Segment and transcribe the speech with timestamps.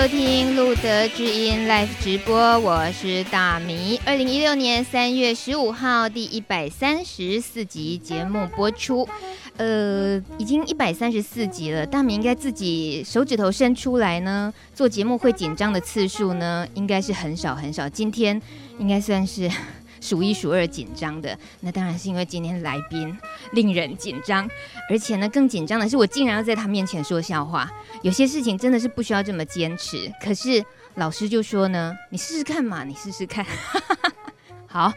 [0.00, 4.00] 收听路德之音 Live 直播，我是大米。
[4.06, 9.06] 二零一六年三月十五号第一百三十四集节目播出，
[9.58, 11.84] 呃，已经一百三十四集了。
[11.84, 17.86] 大米应该自己手指头伸出来呢，做节目会紧张的次数呢，应该是很少很少。
[17.86, 18.40] 今天
[18.78, 19.50] 应该算是。
[20.00, 23.16] 数一数二紧张的，那当然是因为今天来宾
[23.52, 24.48] 令人紧张，
[24.88, 27.70] 而且呢，更紧张的是我竟然要在他面前说笑话。
[28.02, 33.44] 有些事情真的是不需要这么坚持，可是老师就说呢，你试试看嘛，你试试看。
[34.66, 34.92] 好，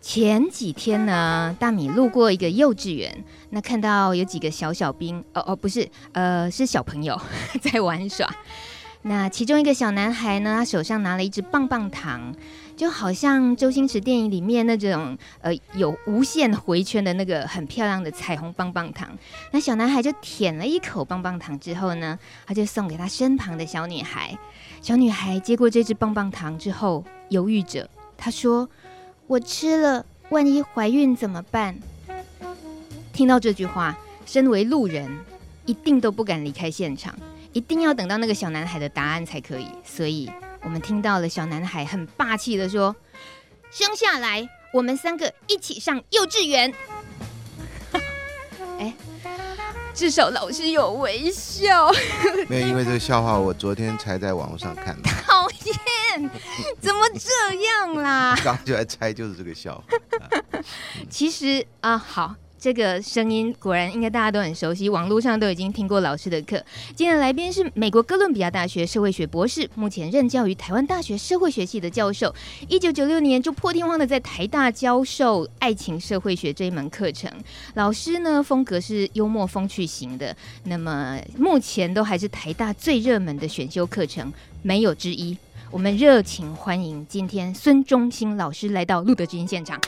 [0.00, 7.18] 前几天呢，大米路过一个幼稚园，那看到有几个小小兵，哦哦，不是，呃，是小朋友
[7.62, 8.28] 在玩耍。
[9.02, 12.34] 那其中一个小男孩呢，他手上拿了一支棒棒糖。
[12.78, 19.10] 就好像周星驰电影里面那种，呃，有无限回圈的那个很漂亮的彩虹棒棒糖。
[19.50, 24.38] 那小男孩就舔了一口棒棒糖之后呢，他就送给他身旁的小女孩。
[24.80, 28.70] 小女孩接过这支棒棒糖之后，犹豫着，她说
[29.26, 31.76] ：“我吃了，万一怀孕怎么办？”
[33.12, 35.10] 听到这句话，身为路人，
[35.66, 37.12] 一定都不敢离开现场，
[37.52, 39.66] 一定要等到那个小男孩的答案才可以。
[39.84, 40.30] 所以。
[40.62, 42.94] 我们听到了小男孩很霸气的说
[43.70, 46.72] ：“生下来，我们三个一起上幼稚园。”
[48.78, 48.94] 哎，
[49.94, 51.90] 至少老师有微笑。
[52.48, 55.10] 没有，因为这个笑话我昨天才在网络上看到。
[55.26, 56.30] 讨厌，
[56.80, 58.36] 怎么这样啦？
[58.44, 59.84] 刚就来猜就是这个笑话。
[61.08, 62.34] 其实啊，好。
[62.58, 66.62] 这个声音果然应该大家都很熟悉，网络上都已经听过老师的课。
[66.94, 72.34] 今天的来宾是美国哥伦比亚大学社会学博士，目前任教于台湾大学社会学系的教授。
[72.68, 77.30] 一九九六年就破天荒的在台大教授爱情社会学这一门课程。
[77.74, 84.32] 老师呢，风格是幽默风趣型的，那么目前都还是台大最热门的选修课程，
[84.62, 85.36] 没有之一。
[85.70, 89.78] 我们热情欢迎今天孙中兴老师来到路德知音现场。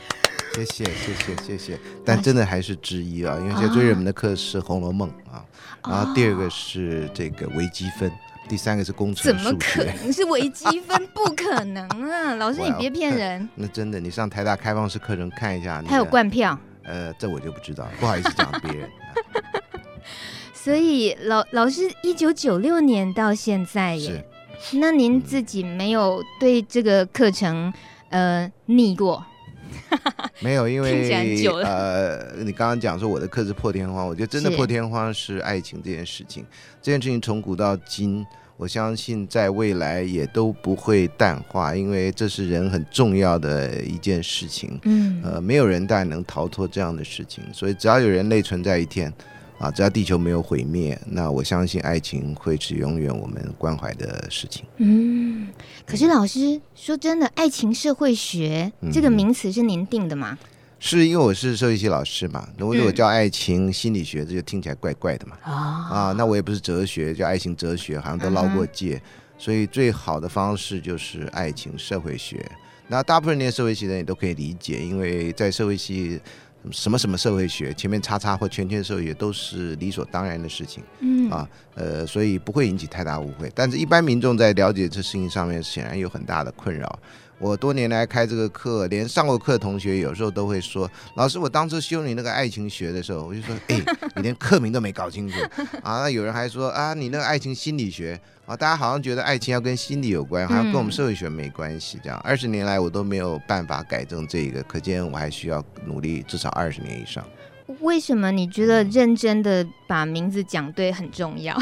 [0.55, 5.43] 谢谢谢谢谢谢，但真的还是之一啊，因为现在最热门的课是《红楼梦》啊，
[5.87, 8.13] 然后第二个是这个微积分，
[8.47, 9.25] 第三个是工程。
[9.25, 11.07] 怎么可能是微积分？
[11.15, 12.35] 不可能啊！
[12.35, 13.49] 老师你别骗人。
[13.55, 15.83] 那真的，你上台大开放式课程看一下。
[15.87, 16.59] 还有灌票？
[16.83, 18.91] 呃，这我就不知道，不好意思讲别人。
[20.53, 24.23] 所以老老师一九九六年到现在耶，
[24.75, 27.73] 那您自己没有对这个课程
[28.11, 29.25] 呃腻过？
[30.41, 31.11] 没有，因为
[31.63, 36.45] 呃，你刚刚讲说我的课是破天荒，我觉得真的破天荒是爱情这件事情。
[36.83, 38.25] 这件事情从古到今，
[38.57, 44.79] 我相信在未来也都不会淡化，因为这是人很重要的一件事情。
[44.83, 49.13] 嗯，呃，没有人大概能逃脱这样的事情，所以只要有人类存在一天。
[49.61, 54.65] 啊，只要地球没有毁灭，那我相信爱情会是永远我们关怀的事情。
[54.79, 55.49] 嗯，
[55.85, 60.39] 可是老师说真的，爱情社会学这个名词是您定的吗？
[60.41, 60.47] 嗯、
[60.81, 65.37] 是因为我是社会系老师嘛，如果我叫爱情心理学，这就听起来怪怪的嘛。
[65.43, 68.95] 啊、哦、啊，那我也不是哲学，叫爱情哲学，好像都捞过界。
[68.95, 69.03] 嗯、
[69.37, 72.51] 所以最好的方式就是爱情社会学。
[72.89, 76.19] 那大部分念社会系的人也都可以理解，因为在社会系。
[76.71, 83.51] 什么什么社会学，前面叉叉或圈圈社会学都是理所当然的事情，嗯啊，呃，所以不会引起太大误会。
[83.55, 86.99] 但是，一般民众在了解这事情上面，显然有很大的困扰。
[87.41, 93.83] 我多年来开这个课，连上过课的同学有时候都会说：“老师，我当初修你那个爱情学的时候，我就说， 哎，
[94.15, 95.41] 你连课名都没搞清楚
[95.83, 107.25] 啊。”那有人还说：“啊，你那个爱情心理学啊，大家好像觉得爱情要跟心理有关，好像跟我们社会学没关系。”这样二十年来我都没有办法改正这个，可见我还需要努力至少二十年以上。
[107.81, 111.57] 为什么你觉得认真的把名字讲对很重要？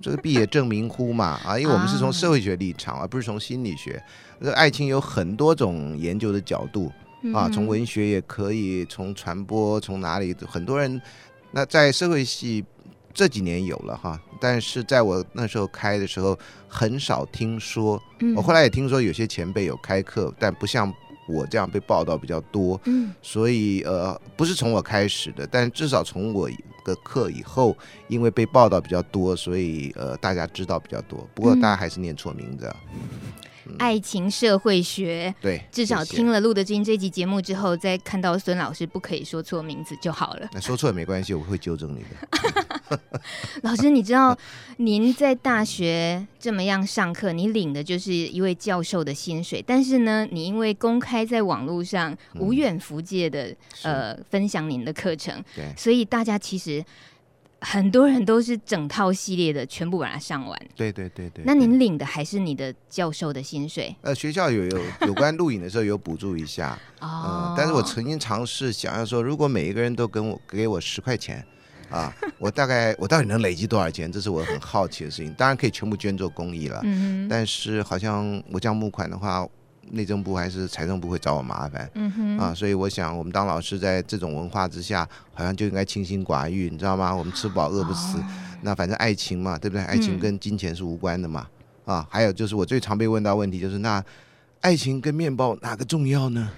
[0.00, 4.02] 这个毕也正名乎嘛啊，因为我们是从社会学立场，而不是从心理学。
[4.42, 6.90] 这个爱情有很多种研究的角度
[7.32, 11.00] 啊，从文学也可以，从传播，从哪里，很多人。
[11.52, 12.64] 那在社会系
[13.14, 16.36] 这几年有了哈，但是在我那时候开的时候
[16.66, 18.02] 很少听说。
[18.34, 20.92] 我后来也听说有些前辈有开课，但不像
[21.28, 22.80] 我这样被报道比较多。
[23.22, 26.50] 所以呃，不是从我开始的，但至少从我
[26.84, 27.76] 的课以后，
[28.08, 31.24] 因为被报道比较多，所以呃大家知道比较多。
[31.32, 32.66] 不过大家还是念错名字。
[32.66, 32.98] 啊嗯、
[33.78, 40.48] 爱情社会学，对，至少听了《陆德之音》这集节目之后，再看到孙老师不可以说错名字就好了。
[40.52, 43.00] 那说错也没关系，我会纠正你的。
[43.62, 44.36] 老师，你知道
[44.76, 53.48] 您在大学这么样上课，你领的就是一位教授的薪水，但是呢，你因为公开在网络上无远弗届的、
[53.82, 56.84] 嗯、呃分享您的课程，对，所以大家其实。
[57.64, 60.60] 很多人都是整套系列的全部把它上完。
[60.74, 61.44] 对对对对。
[61.46, 63.94] 那您领的还是你的教授的薪水？
[64.02, 66.78] 呃，学校有有有关录影的时候有补助一下。
[67.00, 67.06] 哦、
[67.50, 67.54] 呃。
[67.56, 71.44] 但是我曾经尝试想要说，如果每一个人都跟我给我十块钱，
[71.88, 74.10] 啊， 我大概我到底能累积多少钱？
[74.10, 75.32] 这是我很好奇的事情。
[75.34, 76.80] 当然可以全部捐做公益了。
[76.82, 77.28] 嗯。
[77.28, 79.46] 但是好像我这样募款的话。
[79.90, 87.14] 内政部还是财政部会找我麻烦，嗯哼，啊，所以我想我们当老师在这种文化之下，好像就应该清心寡欲，你知道吗？
[87.14, 88.24] 我们吃饱饿不死，哦、
[88.62, 89.84] 那反正爱情嘛，对不对？
[89.84, 91.46] 爱情跟金钱是无关的嘛，
[91.86, 94.02] 嗯、啊，还有就是我最常被问到问题就是，那
[94.60, 96.50] 爱情跟面包哪个重要呢？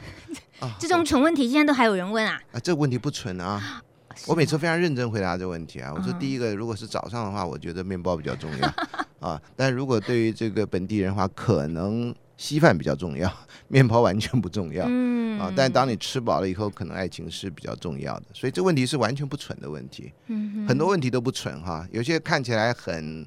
[0.60, 2.40] 啊， 这种蠢问题现在都还有人问啊？
[2.52, 3.82] 啊，这个问题不蠢啊，
[4.26, 5.92] 我每次非常认真回答这个问题啊。
[5.92, 8.74] 我说第一个，如果是早上的话，我觉得面包比较重要
[9.26, 12.14] 啊，但如果对于这个本地人的话，可能。
[12.36, 13.32] 稀饭比较重要，
[13.68, 14.84] 面包完全不重要。
[14.88, 18.26] 嗯啊，但当你吃饱了以后，可能爱情是比较重要的。
[18.32, 20.12] 所以这问题是完全不蠢的问题。
[20.28, 23.26] 嗯，很多问题都不蠢哈，有些看起来很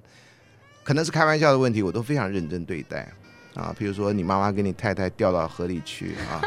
[0.83, 3.11] 可能是开玩笑的问题，我都非常认真对待
[3.53, 3.75] 啊。
[3.77, 6.41] 比如说，你妈妈跟你太太掉到河里去啊。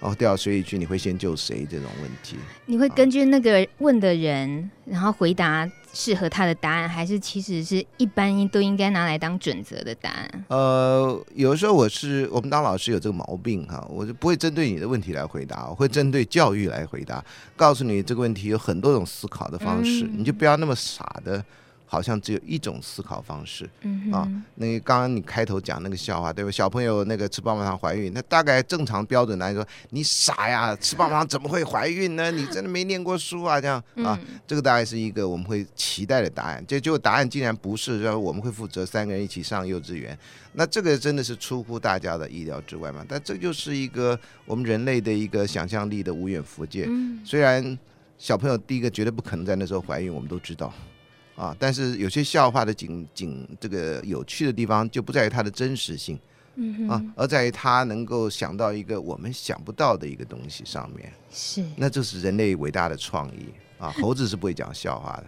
[0.00, 1.66] 哦，掉到水里去，你会先救谁？
[1.68, 10.44] 这种问题，你会根据那个问的人，啊、然后回答适合他的答案，还是其实是一般都应该拿来当准则的答案？
[10.48, 17.24] 呃，有的时候我是我们当老师有这个毛病哈，我就不会针对你的问题来回答，我会针对教育来回答，
[17.56, 21.42] 告诉你这个问题有很多种思考的方式，嗯、你就不要那么傻的。
[21.88, 26.50] 好像只有一种思考方式，嗯、啊，那个刚刚你开头讲那个笑话，对吧？
[26.50, 32.28] 小朋友那个吃棒棒糖怀孕，那大概正常标准来说，你傻呀，吃棒棒糖怎么会怀孕呢？
[32.34, 33.60] 你真的没念过书啊？
[33.60, 36.62] 这样啊，嗯、这个大概是一个我们会期待的答案。
[36.66, 40.18] 这就答案竟然不是说我们会负责三个人一起上幼稚园，
[40.54, 43.04] 那这个真的是出乎大家的意料之外嘛？
[43.08, 46.86] 但这就是一个我们人类的一个想象力的无远弗届。
[46.88, 47.78] 嗯、虽然
[48.18, 50.72] 小朋友第一个绝对不可能在那时候怀孕，我们都知道。
[51.36, 56.18] 啊，但是有些笑话的景景，这个有趣的地方就不在于它的真实性，
[56.54, 63.92] 嗯而在于它能够想到一个我们想不到的一个东西上面，是，那就是人类伟大的创意啊！
[64.00, 65.26] 猴子是不会讲笑话的，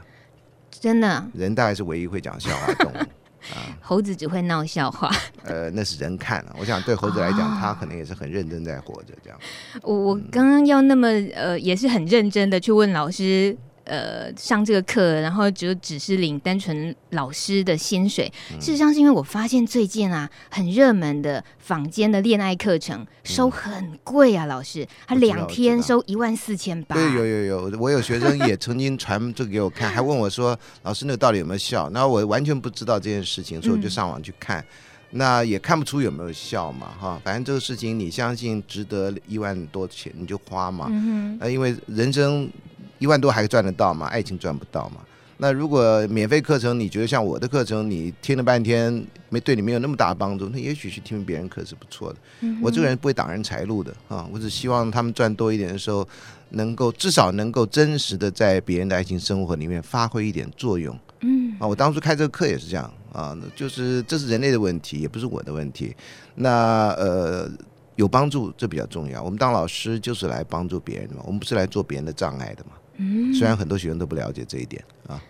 [0.70, 2.96] 真的，人大概是唯一会讲笑话的动物
[3.52, 5.10] 啊，猴子只会闹笑话，
[5.44, 9.38] 呃，那是人看了，我想对猴子来讲，哦、他可能也是很认真在活着这样。
[9.82, 13.55] 我我刚刚要那么呃，也是很认真的去问老师。
[13.88, 18.31] 呃，上这个课，然后就只是领单纯老师的薪水。
[18.52, 26.94] 嗯、事实上，是因为我发现最近啊，很热门的坊间的恋爱课程收很贵啊，嗯、老师，他两天收一万四千八。
[26.94, 34.67] 对，有有有，我有学生也曾经传这个给我看，还问我说：“老师，那个到底有没有效？”那我完全不知道这件事情，所以我就上网去看，嗯、
[35.12, 40.88] 那也看不出有没有效嘛，哈，反正这个事情你相信值得一万多钱，你就花嘛。
[40.91, 42.50] 嗯哼，呃，因为人生。
[42.99, 44.06] 一万多还赚得到吗？
[44.06, 45.01] 爱情赚不到嘛。
[45.41, 48.93] 那如果免费课程，你觉得像我的课程，你听了半天
[49.29, 52.19] 没对你没有那么大帮助，那也许去听别人课是不错的。
[52.41, 56.06] 嗯、我这个人不会挡人财路的啊，我只希望他们赚多一点的时候，
[56.51, 60.99] 能够至少能够真实的在别人的爱情生活里面发挥一点作用。
[61.20, 65.94] 嗯啊，我当初开这个课也是这样啊，就是这是人类的问题，也不是我的问题。
[66.34, 67.49] 那呃。
[67.94, 69.20] 有帮助，这比较重要。
[69.20, 72.78] 我们当老师就是来帮助别人的嘛，我们不是来做别人的障碍的嘛。
[72.98, 75.20] 嗯，虽然很多学生都不了解这一点啊。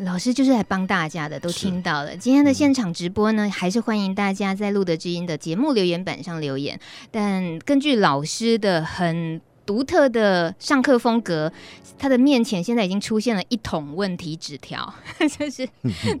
[0.00, 2.14] 老师就是来帮大家的，都听到了。
[2.14, 6.78] 今天的现场直播呢，嗯、还是欢迎大家在路德知音的节目留言板上留言。
[7.10, 11.50] 但根据老师的很独特的上课风格，
[11.98, 14.94] 他的面前现在已经出现了一桶问题纸条，
[15.38, 15.66] 就是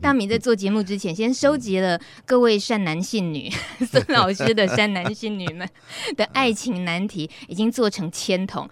[0.00, 3.52] 大米在做节目之前，先收集了各位善男信女
[3.86, 5.68] 孙老师的善男信女们
[6.16, 8.66] 的爱情难题，已经做成千桶。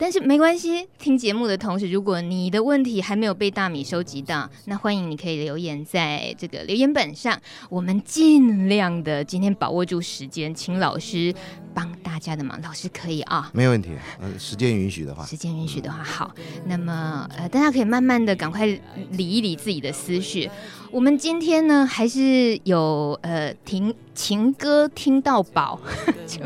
[0.00, 7.38] 但是没关系，听节目的同时，如果你的问题还没有被大米收集到，那欢迎你可以留言在这个留言本上，
[7.68, 11.34] 我们尽量的今天把握住时间，请老师
[11.74, 12.58] 帮大家的忙。
[12.62, 20.48] 老师可以啊，没有问题，呃，时间允许的话，时间允许的话，好，那么呃，大家可以慢慢的赶快理一理自己的思绪。
[20.90, 25.78] 我们今天呢，还是有呃听情歌听到饱。
[26.26, 26.40] 就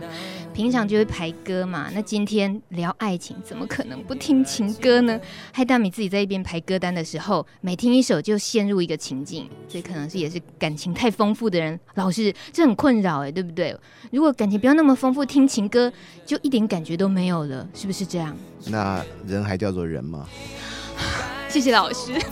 [0.54, 5.20] 平常就会排歌嘛，那今天聊爱情，怎么可能不听情歌呢？
[5.52, 13.76] 害大米自己在一边排歌单的时候，每听一首就陷入一个情境，所以可能是也是感情太丰富的人，老师这很困扰哎，对不对？
[14.12, 15.92] 如果感情不要那么丰富，听情歌
[16.24, 18.36] 就一点感觉都没有了，是不是这样？
[18.66, 20.28] 那人还叫做人吗？
[21.48, 22.12] 谢谢老师。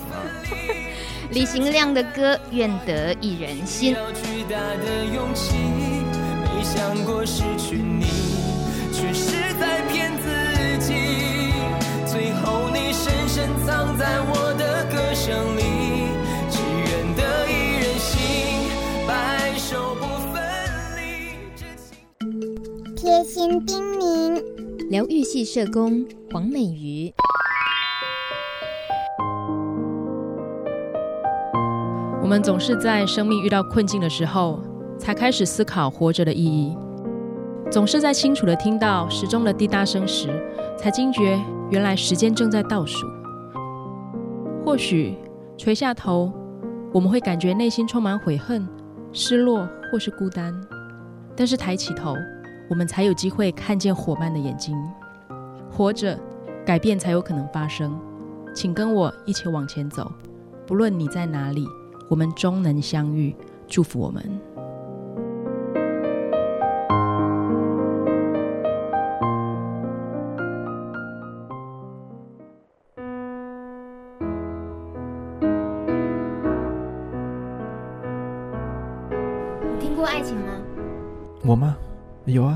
[1.33, 3.97] 李行亮的歌《愿得一人心》。
[6.63, 8.05] 没想过失去你，
[8.93, 10.95] 却是在骗自己。
[12.07, 16.07] 最后你深深藏在我的歌声里，
[16.49, 18.71] 只愿得一人心，
[19.09, 20.41] 白首不分
[20.95, 21.35] 离。
[22.95, 24.41] 贴心叮咛，
[24.89, 27.13] 疗愈系社工黄美瑜。
[32.23, 34.63] 我们总是在生命遇到困境的时候，
[35.03, 36.77] 才开始思考活着的意义。
[37.69, 40.29] 总是在清楚地听到时钟的滴答声时，
[40.79, 41.37] 才惊觉
[41.71, 43.05] 原来时间正在倒数。
[44.65, 45.17] 或许
[45.59, 46.33] 垂下头，
[46.93, 48.65] 我们会感觉内心充满悔恨、
[49.13, 50.55] 失落或是孤单；
[51.35, 52.15] 但是抬起头，
[52.71, 54.77] 我们才有机会看见伙伴的眼睛。
[55.69, 56.17] 活着，
[56.65, 57.93] 改变才有可能发生。
[58.55, 60.13] 请跟我一起往前走，
[60.65, 61.67] 不论你在哪里。
[62.09, 63.35] 我们终能相遇，
[63.67, 64.23] 祝福我们。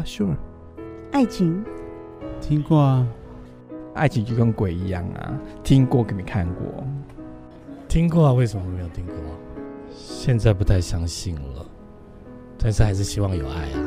[0.06, 0.36] ，Sure。
[1.10, 1.62] 爱情？
[2.40, 3.06] 听过啊。
[3.94, 5.34] 爱情就跟鬼一样啊，
[5.64, 6.64] 听过可没看过。
[7.88, 9.14] 听过啊，为什么没有听过？
[9.90, 11.66] 现在不太相信了，
[12.58, 13.80] 但是还是希望有爱啊。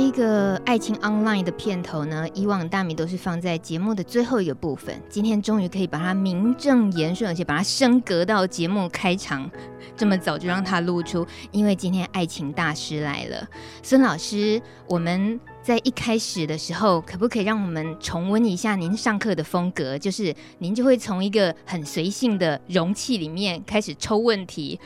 [0.00, 9.50] 这个爱情 online 的片头呢，以往大米都是放在节目的最后一个部分，今天终于可以把它名正言顺，而且把它升格到节目开场
[9.96, 13.48] 这么早就让它露出，因为今天爱情大师来了，
[13.82, 15.40] 孙老师，我们。
[15.68, 19.98] 在一开始的时候，可不可以让我们重温一下您上课的风格？
[19.98, 24.80] 就是您就会从一个很随性的容器里面开始抽问题，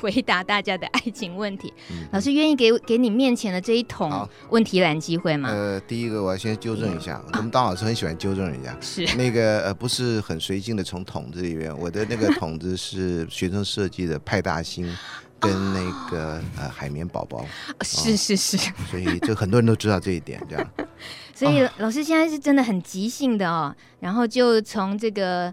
[0.00, 1.70] 回答大家的爱情问题。
[1.90, 5.50] 嗯、老师愿意给给你面前的这一桶问题栏机会吗？
[5.50, 14.96] 呃，第一个我要先纠正一下，嗯、我们当老师很喜欢纠正人家，是那个呃不是很随性的从桶子里面，我的那个桶子是学生设计的派大星。
[15.42, 17.44] 跟那个呃海绵宝宝，
[17.82, 18.56] 是是是，
[18.88, 20.70] 所以就很多人都知道这一点，这样。
[21.34, 25.52] 所以老师现在是真的很即兴的哦，然后就从这个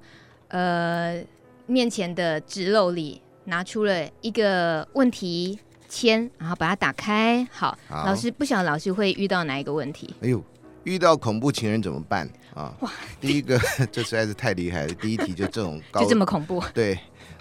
[0.49, 1.19] 呃
[1.65, 5.57] 面前的纸篓里拿出了一个问题
[5.89, 7.43] 签，然后把它打开。
[7.51, 10.13] 好，好老师不晓得老师会遇到哪一个问题？
[10.21, 10.43] 哎呦，
[10.83, 12.71] 遇到恐怖情人怎么办啊？
[12.81, 13.59] 哇，第一个
[13.91, 16.99] 这实在是太厉害了，第一题就这种高，就这么恐怖，对。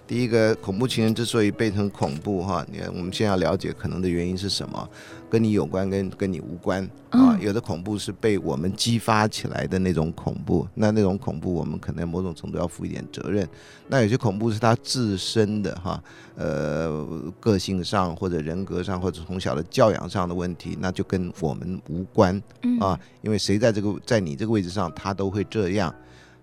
[0.08, 4.88] 第一个恐怖情人之所以变成恐怖哈，你看我们先要了解可能的原因是什么，
[5.28, 7.36] 跟你有关跟跟你无关啊。
[7.36, 13.46] 嗯、有的恐怖是被我们激发起来的那种恐怖，那那种恐怖我们可能某种程度要负一点责任。
[13.86, 16.02] 那有些恐怖是他自身的哈，
[16.36, 17.06] 呃，
[17.38, 22.42] 个性上或者人格上或者从小的教养上的问题，那就跟我们无关
[22.80, 25.94] 啊，因为谁在这个在你这个位置上，他都会这样。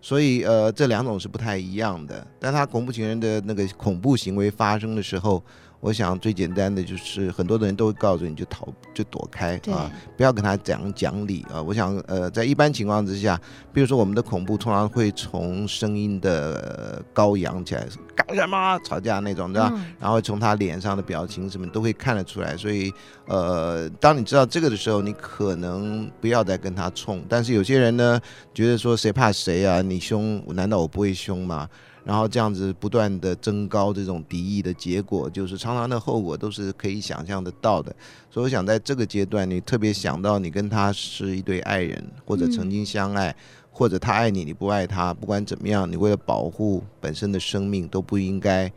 [0.07, 2.27] 所以，呃，这两种是不太一样的。
[2.39, 5.43] 但他恐怖情人的那个恐怖行为发生的时候，
[5.85, 9.87] 我想最简单的就是很多的人都会告诉你就逃就躲开啊，
[10.17, 11.61] 不要跟他讲讲理啊。
[11.61, 13.39] 我想呃，在一般情况之下，
[13.71, 19.71] 比如说我们的恐怖通常会从声音的高扬起来，干什么吵架那种，对吧？
[19.75, 22.57] 嗯、然后从他脸上的表情什么都会看得出来。
[22.57, 22.91] 所以
[23.27, 27.23] 呃，当你知道这个的时候，你可能不要再跟他冲。
[27.29, 28.19] 但是有些人呢，
[28.55, 29.83] 觉得说谁怕谁啊？
[29.83, 31.69] 你凶，难道我不会凶吗？
[32.05, 37.93] 然后这样子不断的增高这种敌意的结果，就是常常的后果都是可以想象得到的。
[38.29, 43.35] 所以我想在这个阶段，你特别想到你跟他是一对爱人，或者曾经相爱，
[43.71, 48.71] 或者他爱你，你不爱他，不管怎么样，你为了保护本身的生命，都不应该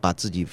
[0.00, 0.46] 把自己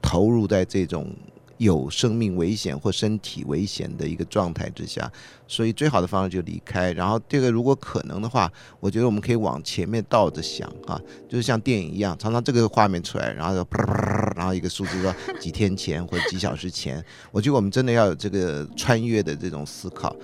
[0.00, 1.12] 投入在这种。
[1.58, 5.10] 有生命危险或身体危险的一个状态之下，
[5.46, 6.92] 所以最好的方式就离开。
[6.92, 8.50] 然后这个如果可能的话，
[8.80, 17.04] 我觉得我们可以往前面倒着想啊，就是像电影一样，常常这个画面出来，然后就啪啪啪，然后一个数字说几天前或者几小时前。
[17.32, 20.14] 我觉得我们真的要有这个穿越的这种思考。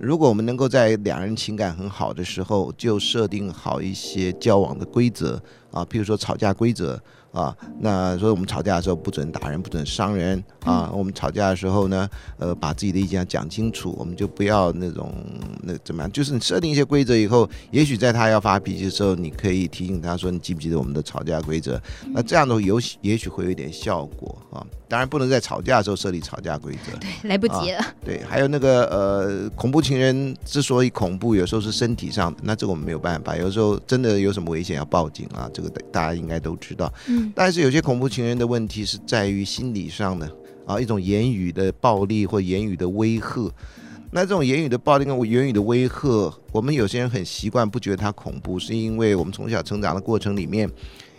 [0.00, 7.00] 如果我们能够在两人情感很好的时候，就设定好一些交往的规则啊，譬如说吵架规则。
[7.32, 10.90] 啊，那所以我们吵架的时候不准打人，不准伤人啊。
[10.92, 12.08] 我们吵架的时候呢，
[12.38, 15.14] 呃，把自己的意见讲清楚，我们就不要那种
[15.62, 21.80] 那怎么样，就是你设定一些规则以后，也许在他要发脾气的时候，你可以提醒他说，你记不记得我们的吵架规则？
[22.12, 24.66] 那这样的话有也许会有一点效果啊。
[24.90, 27.78] 当然不能在吵架的时候设立吵架规则，对，来不及了。
[27.78, 33.36] 啊、对，还有那个呃，恐怖情人之所以恐怖，有时候是身体上的，那这个我们没有办法。
[33.36, 36.92] 有时候真的有什么危险要报警啊，这个大家应该都知道。
[37.06, 40.28] 嗯，但是有些恐怖情人的问题是在于心理上的
[40.66, 43.48] 啊，一种言语的暴力或言语的威吓。
[44.10, 50.68] 那这种言语的暴力跟言语的威吓，我们有些人很习惯，不觉得它恐怖，是因为我们从小成长的过程里面。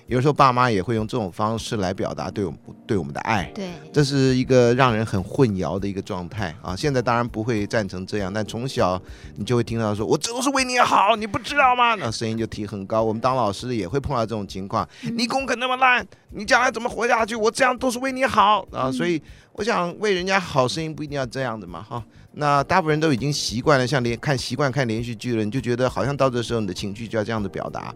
[0.07, 6.75] 有时候爸妈也会用这种方式来表达对我们对我们的爱，对，这是一个让人很混淆的一个状态啊。
[6.75, 9.01] 现在当然不会赞成这样，但从小
[9.35, 13.01] 你就会听到说：“我这都是为你好，你不知道吗？”那声音就提很高。
[13.01, 17.35] 我们当老师的也会碰到这种情况：“你功课那么烂，你将来怎么活下去？
[17.35, 19.21] 我这样都是为你好啊。”所以
[19.53, 22.03] 我想为人家好，声音不一定要这样的嘛，哈。
[22.33, 27.93] 那大部分人都已经习惯了，像连看习惯看连续剧了，你就觉得好像到这时候你的情绪就要这样的表达。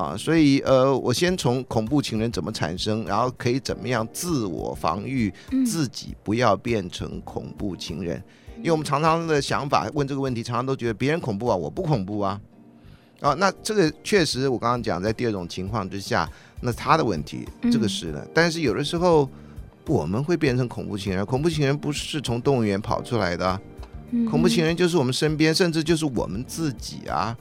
[0.00, 5.30] 啊，所以呃，我先从恐怖情人怎么产生，然后可以怎么样自我防御，
[5.66, 8.22] 自己不要变成恐怖情人。
[8.56, 12.40] 因为我们常常的想法问这个问题，常常都觉得别人恐怖啊，我不恐怖啊。
[13.20, 16.26] 啊，那这个确实我刚刚讲，在第二种情况之下，
[16.62, 18.26] 那他的问题，这个是的。
[18.32, 19.28] 但是有的时候
[19.86, 23.60] 我们会变成恐怖情人，恐怖情人不是从动物园跑出来的，
[24.30, 27.36] 恐怖情人就是我们身边，甚至就是我们自己啊，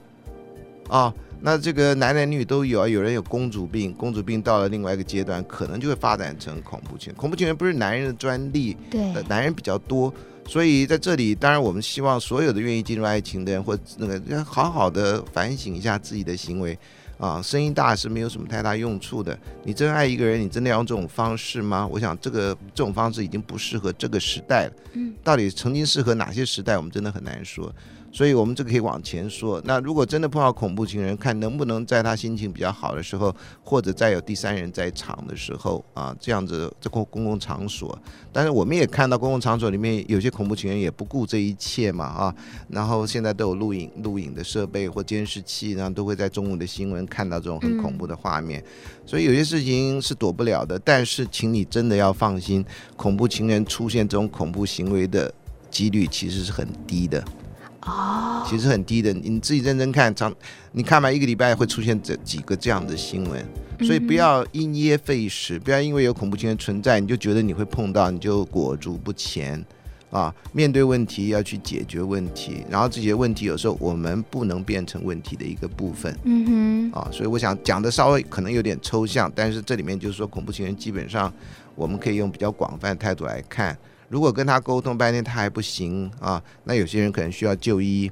[0.89, 1.13] 啊。
[1.41, 7.15] 那这个男男女女都有啊，有人有公主病，公主病到了另外一个阶段，可能就会发展成恐怖情人。
[7.15, 10.13] 恐怖情人不是男人的专利，对，男人比较多，
[10.47, 16.77] 所以在这里，当然我们希望所有的愿意进入爱情的人，或那个要好好的反省一下自己的行为
[17.17, 19.37] 啊，声音大是没有什么太大用处的。
[19.63, 21.87] 你真爱一个人，你真的要用这种方式吗？
[21.87, 24.73] 我想这个这种方式已经不适合这个时代了。
[24.93, 27.73] 嗯，到底曾经适合哪些时代，我们真的很难说。
[28.11, 29.61] 所以，我们这个可以往前说。
[29.65, 37.97] 那如果真的碰到恐怖情人，看能不能在他心情比较好的时候，或者再有第三人在场的时候啊，这样子这公公共场所。
[38.33, 42.35] 但是我们也看到公共场所里面有些恐怖情人也不顾这一切嘛啊。
[42.67, 48.63] 然后现在都有录影录影的设备或监视器，然后都会在中午的新闻看到这种很恐怖的画面。
[49.05, 50.79] 所以有些事情是躲不了的。
[50.79, 55.31] 但是，请你真的要放心，恐怖情人出现这种恐怖行为的
[55.69, 57.23] 几率其实是很低的。
[57.81, 60.33] 哦，其实很低的，你自己认真看，长，
[60.73, 63.45] 你看吧，一个礼拜会出现这几个这样的新闻，
[63.81, 69.63] 所以不要因噎废食，不要因为有恐怖情人存在，你就觉得你会碰到，你就裹足不前
[70.11, 70.33] 啊！
[70.51, 81.31] 面对问题要去解决问题，然后这些问题有时候我们不能变成问题的一个部分，嗯哼，啊，所以我想讲的稍微可能有点抽象，但是这里面就是说恐怖情人基本上
[81.75, 83.77] 我们可以用比较广泛的态度来看。
[84.09, 88.11] 如果跟他沟通半天他还不行啊，那有些人可能需要就医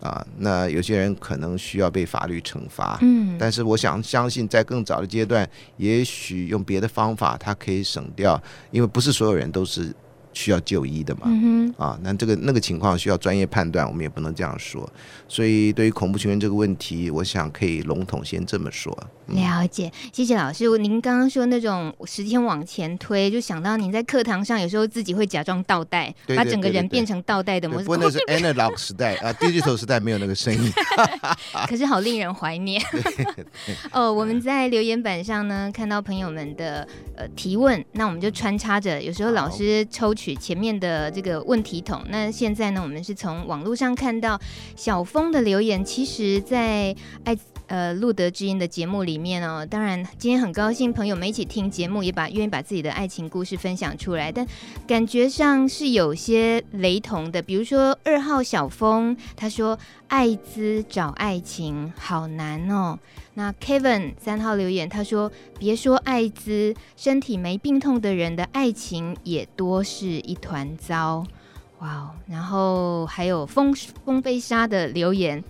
[0.00, 2.98] 啊，那有些人可能需要被法律惩罚。
[3.02, 9.94] 嗯，但是我想相信在更早的阶段，也许用别的方法他可以省掉，因为不是所有人都是。
[10.32, 11.22] 需要就医的嘛？
[11.26, 14.88] 嗯、啊，那这个那个情况需要专业判断，我们也不能这样说。
[15.26, 18.96] 所以对于恐怖情人这个问题，我想可以笼统先这么说。
[19.26, 20.68] 嗯、了解，谢谢老师。
[20.78, 27.84] 您刚刚说那种时间往前推，就想到您在课堂上有时候自己会假装倒带，把整个人变成倒带的模式。
[27.84, 30.72] 不过那是 analog 时代啊，digital 时代没有那个声音。
[31.68, 32.80] 可是好令人怀念。
[33.92, 40.14] 哦，我们在留言板上呢看到朋友们的呃提问，那我们就穿插着，有时候老师抽。
[40.20, 44.38] 取前面的这个问题筒，那现在呢，我们是从网络上看到
[44.76, 45.82] 小峰的留言。
[45.82, 47.34] 其实，在爱
[47.68, 54.46] 呃路德之音的节目里面哦，当然今天很高兴朋友们一起听节目，也把愿意把自己的爱情故事分享出来，但
[54.86, 57.40] 感觉上是有些雷同的。
[57.40, 59.78] 比如说二号小峰，他说
[60.08, 62.98] 艾滋找爱情好难哦。
[63.34, 71.24] 那 Kevin 三号留言，他说：“别说艾滋，身体没病痛的人的爱情也多是一团糟。”
[71.78, 72.10] 哇哦！
[72.26, 73.72] 然后还有风
[74.04, 75.42] 风飞沙的留言，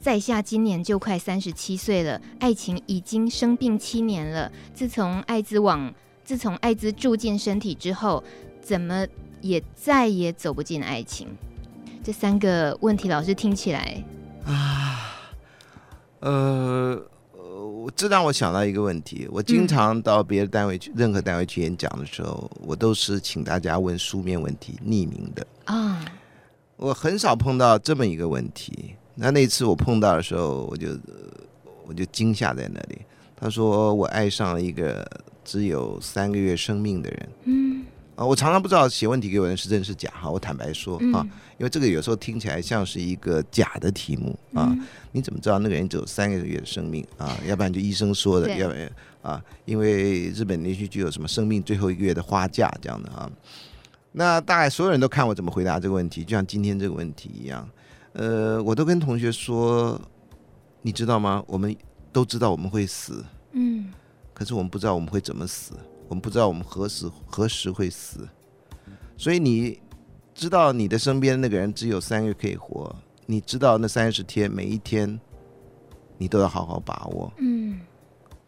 [0.00, 4.50] 在下今年就快三十七岁了，爱情已经生病七年了。
[4.72, 5.92] 自从艾滋网，
[6.24, 8.22] 自从艾滋住进身体之后，
[8.62, 9.06] 怎么
[9.42, 11.28] 也再也走不进爱情。
[12.02, 14.02] 这三个问题，老师听起来
[14.46, 15.18] 啊，
[16.20, 17.04] 呃。
[17.94, 19.28] 这让我想到一个问题。
[19.30, 26.04] 我经常到别的单位去，任何单位去演讲的时候，我都是请大家问书面问题，匿名的啊。
[26.76, 28.94] 我很少碰到这么一个问题。
[29.14, 30.88] 那那次我碰到的时候，我就
[31.86, 32.98] 我就惊吓在那里。
[33.34, 35.08] 他说我爱上了一个
[35.42, 37.28] 只有三个月生命的人。
[37.44, 37.65] 嗯，
[38.16, 40.28] 啊，我常常不知道写问题给我的人是真是假哈。
[40.28, 41.22] 我坦白说啊，
[41.58, 44.76] 因为这个有时候听起来像是一个假的题目啊。
[45.12, 47.38] 你怎么知道那个人只有三个月的生命啊？
[47.46, 48.90] 要不然就医生说的，要不然
[49.22, 53.30] 啊，因为日本连续剧有什么生命最后一个月的花嫁这样的啊。
[54.12, 57.68] 那大概所有人都看我怎么回答这个问题，就像今天这个问题一样。
[58.14, 60.00] 呃，我都跟同学说，
[60.80, 61.44] 你知道吗？
[61.46, 61.76] 我们
[62.12, 63.92] 都知道我们会死，嗯，
[64.32, 65.74] 可是我们不知道我们会怎么死，
[66.08, 68.28] 我们不知道我们何时何时会死。
[69.16, 69.80] 所以你
[70.34, 72.94] 知道你的身边那个人只有三个月可以活，
[73.26, 75.18] 你知道那三十天每一天
[76.18, 77.80] 你都要好好把握，嗯。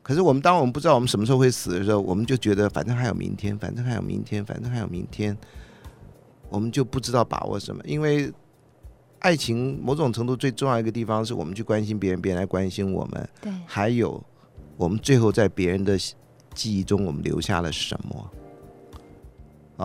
[0.02, 5.36] 可是我们当我们不知道我们什么时候会死的时候，我们就觉得反正还有明天，反正还有明天，反正还有明天，
[6.48, 7.82] 我们就不知道把握什么。
[7.84, 8.32] 因为
[9.18, 13.28] 爱情某种程度最重要一个地方是我们去关心别人，别人来关心我们。
[13.42, 13.52] 对。
[13.66, 14.22] 还有
[14.78, 15.98] 我们最后在别人的
[16.58, 18.30] 记忆中，我们留下了什么？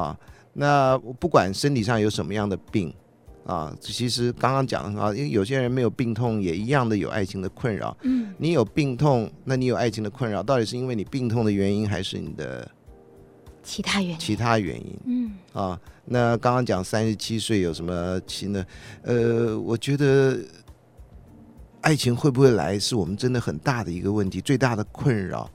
[0.02, 0.20] 啊，
[0.54, 2.92] 那不管身体上有什么样的病。
[3.46, 7.94] 啊，其实刚刚讲啊，因为有些人没有病痛，也一样的有爱情的困扰。
[8.04, 12.66] 嗯，你有病痛，那你有爱情的困扰，到底是因为你病痛的原因，还是你的
[13.62, 14.18] 其他原因？
[14.18, 14.98] 其他原因。
[15.06, 18.66] 嗯，啊，那刚刚讲三十七岁有什么新的？
[19.02, 20.40] 呃，我觉得
[21.82, 25.52] 爱情会不会来，是我们真的很大的一个问题，最大的困扰。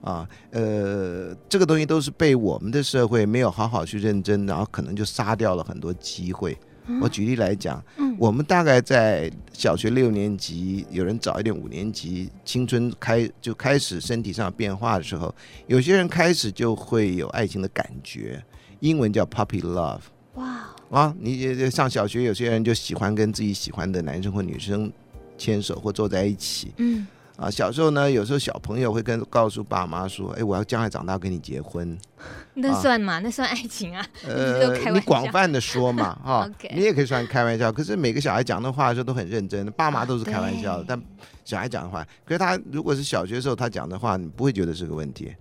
[0.00, 6.56] 啊，呃，这个东西都是被我们的社会没有好好去认真，然后可能就杀掉了很多机会。
[7.00, 7.80] 我举例来讲，
[8.18, 15.32] 我们大概在小学六年级，有人早一点五年级，青春开就开始身体上变化的时候，
[15.68, 18.42] 有些人开始就会有爱情的感觉，
[18.80, 20.00] 英文叫 puppy love。
[20.34, 20.68] 哇！
[20.90, 24.90] 啊，你上小学，有些人就喜欢跟自己喜欢的男生或女生
[25.38, 26.72] 牵手或坐在一起。
[26.78, 27.06] 嗯。
[27.40, 31.98] 啊，小时候呢，有时候小朋友会跟告诉爸妈说：“哎，我要将来长大跟你结婚。
[32.52, 33.14] ”那算吗？
[33.14, 34.04] 啊、那算爱情啊？
[34.28, 37.72] 呃，你广泛的说嘛， 哈、哦，你也可以算开玩笑。
[37.72, 40.84] 可是每个小孩讲的话的时候都很认真，爸妈都是开玩笑的。
[40.86, 41.02] 但
[41.42, 45.34] 小孩讲的话，可是他如果是小学的时候他讲的话，你不会觉得是个问题。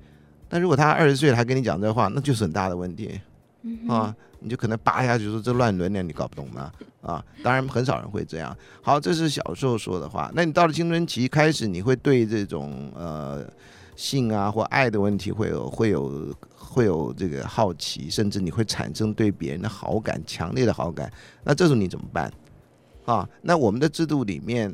[0.47, 3.19] 但如果他二十岁了还跟你讲这话，那就是很大的问题。
[3.89, 6.71] 啊，你就可能扒下去说这乱伦呢，你搞不懂吗？
[7.01, 8.55] 啊，当然很少人会这样。
[8.81, 10.31] 好，这是小时候说的话。
[10.33, 13.45] 那你到了青春期开始，你会对这种呃
[13.95, 21.11] 性啊或爱的问题会有会有会有这个好奇，甚至你会产生对别人的好感，强烈的好感。
[21.43, 22.31] 那这时候你怎么办？
[23.05, 24.73] 啊，那我们的制度里面，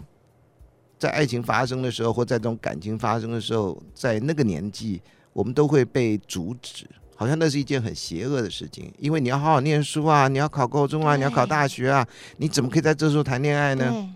[0.99, 5.01] 在爱情发生的时候，或在这种感情发生的时候，在那个年纪，
[5.32, 6.86] 我们都会被阻止。
[7.15, 12.06] 好像那是一件很邪恶的事情，因为你要好好念书啊，你要考高中啊，你要考大学啊，
[12.38, 14.10] 你怎么可以在这时候谈恋爱呢？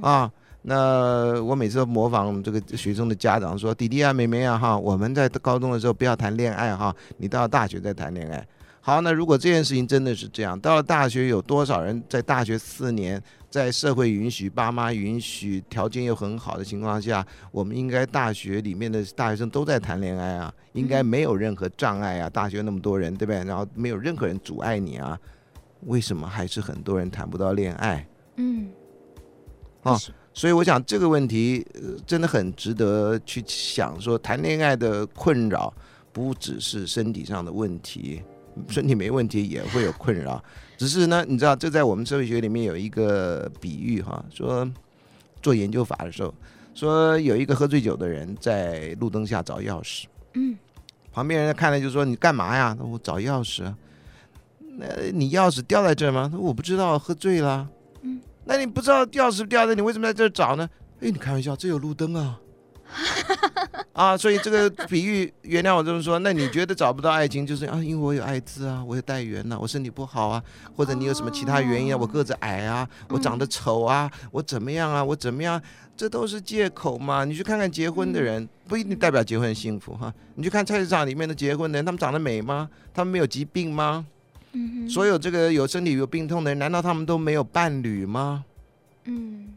[0.00, 0.30] 啊，
[0.62, 8.46] 那我每次都模仿这个学生的家长说：“弟弟啊，妹妹啊，哈，我们在高中的时候不要谈恋爱哈，你到了大学再谈恋爱。”
[8.80, 13.22] 好，那如果这件事情真的是这样，到了大学有多少人在大学四年，
[13.54, 22.28] 在社会允许、爸妈允许、条件又很好的情况下，我们应该大学里面的大学生都在谈恋爱啊，应该没有任何障碍啊。
[22.28, 23.44] 大学那么多人，对不对？
[23.44, 25.16] 然后没有任何人阻碍你啊，
[25.82, 28.04] 为什么还是很多人谈不到恋爱？
[28.38, 28.72] 嗯，
[29.84, 29.96] 啊，
[30.32, 31.64] 所以我想这个问题
[32.04, 35.72] 真的很值得去想，说谈恋爱的困扰
[36.12, 38.20] 不只是身体上的问题。
[38.68, 40.42] 身体没问题也会有困扰，
[40.76, 44.68] 只是呢，你知道，这在我们社会学里面有一个比喻哈，说
[45.42, 46.32] 做研究法的时候，
[46.74, 50.56] 说有一个喝醉酒的人在路灯下找钥匙，嗯，
[51.12, 52.76] 旁边人看了就说你干嘛呀？
[52.80, 53.76] 我找钥匙啊，
[54.78, 56.32] 那你钥匙掉在这儿吗？
[56.38, 57.68] 我不知道，喝醉了，
[58.02, 60.68] 嗯，那你不知道钥匙掉在，你为什么在这儿找呢？
[61.00, 62.40] 哎，你开玩笑，这有路灯啊。
[63.92, 70.42] 啊，所以这个比喻，原谅我这么说，那你觉得找不到爱情，就是啊，因为我有艾滋啊，我有带原呐，我身体不好啊，
[70.76, 75.60] 或者你有什么其他原因啊，我个子矮啊，我长得丑啊，我怎么样啊，我怎么样，
[75.96, 77.24] 这都是借口嘛。
[77.24, 80.12] 你去看看结婚的人，不一定代表结婚幸福哈。
[80.34, 82.68] 你去看菜市场里面的结婚的人，他们长得美吗？
[82.92, 84.04] 他们没有疾病吗？
[84.88, 88.44] 所有这个有身体有病痛的人，难道他们都没有伴侣吗？
[89.04, 89.53] 嗯。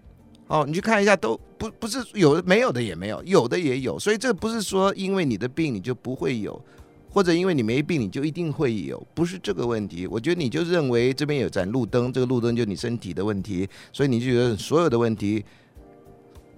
[0.48, 6.58] 哦，你去看一下，都不不是有的没有的也没有，有的也有，所以这不是说因为你的病你就不会有，
[7.10, 10.08] 或者因为你没病你就一定会有，不是这个问题。
[10.08, 15.44] 我觉得你就认为这边有盏路灯，这个路灯就是你身体的问题，所以你就觉得所有的问题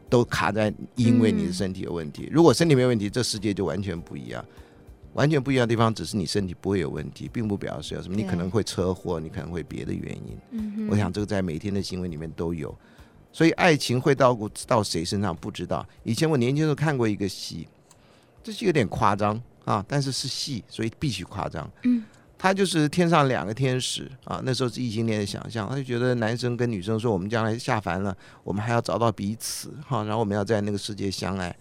[0.07, 2.25] 都卡在因为你的身体有问题。
[2.25, 4.45] 嗯、如果身体没问题，这世界就完全不一样，
[5.13, 10.37] 完全不一样的地方只是你身体不会有问题，并不表示有什么，你可能会车祸，你可能会别的原因。
[10.51, 12.77] 嗯，我想这个在每天的新闻里面都有。
[13.31, 15.85] 所以爱情会到到谁身上不知道。
[16.03, 17.67] 以前我年轻时候看过一个戏，
[18.43, 21.69] 这是有点夸张啊，但是是戏，所以必须夸张。
[21.83, 22.03] 嗯，
[22.37, 31.55] 他就是天上两个天使啊，那时候是异性恋的想象，他就觉得男生跟女生说，我们将来下凡了，我们还要找到彼此哈、啊，然后我们要在那个世界相爱。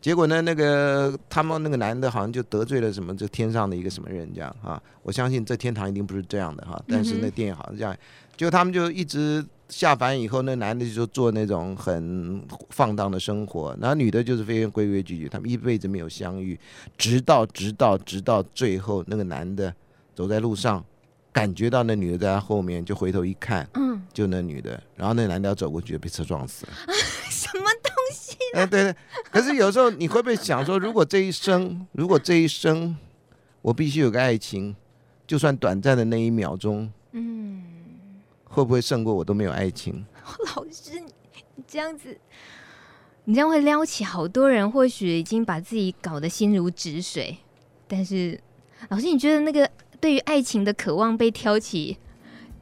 [0.00, 7.94] 结果呢，那个他们那个男的好像就得罪了什么这天上的一个什么人这样啊，我相信这天堂一定不是这样的哈、啊，但是那电影好像这样，
[8.36, 9.44] 结果他们就一直。
[9.72, 15.28] 下凡以后，那男的就做那种很放荡的生活，然后女的就是非常规规矩矩。
[15.30, 16.58] 他们一辈子没有相遇，
[16.98, 19.74] 直到直到直到最后，那个男的
[20.14, 20.84] 走在路上，
[21.32, 26.72] 感觉到那女的在他后面，就回头一看，嗯，就那女的，然后那男的要走过去，就被车撞死了。
[27.30, 28.36] 什么东西？
[28.52, 28.94] 哎，对对。
[29.30, 32.94] 可是有时候你会不会想说，如果这一生，如果这一生
[33.62, 34.76] 我必须有个爱情，
[35.26, 37.62] 就算短暂的那一秒钟，嗯。
[38.52, 40.04] 会不会胜过我都没有爱情？
[40.54, 41.00] 老师，
[41.54, 42.14] 你这样子，
[43.24, 47.34] 你这样会撩起好多人，或许已经把自己搞得心如止水。
[47.88, 48.38] 但是，
[48.90, 51.96] 老师，你觉得那个对于爱情的渴望被挑起，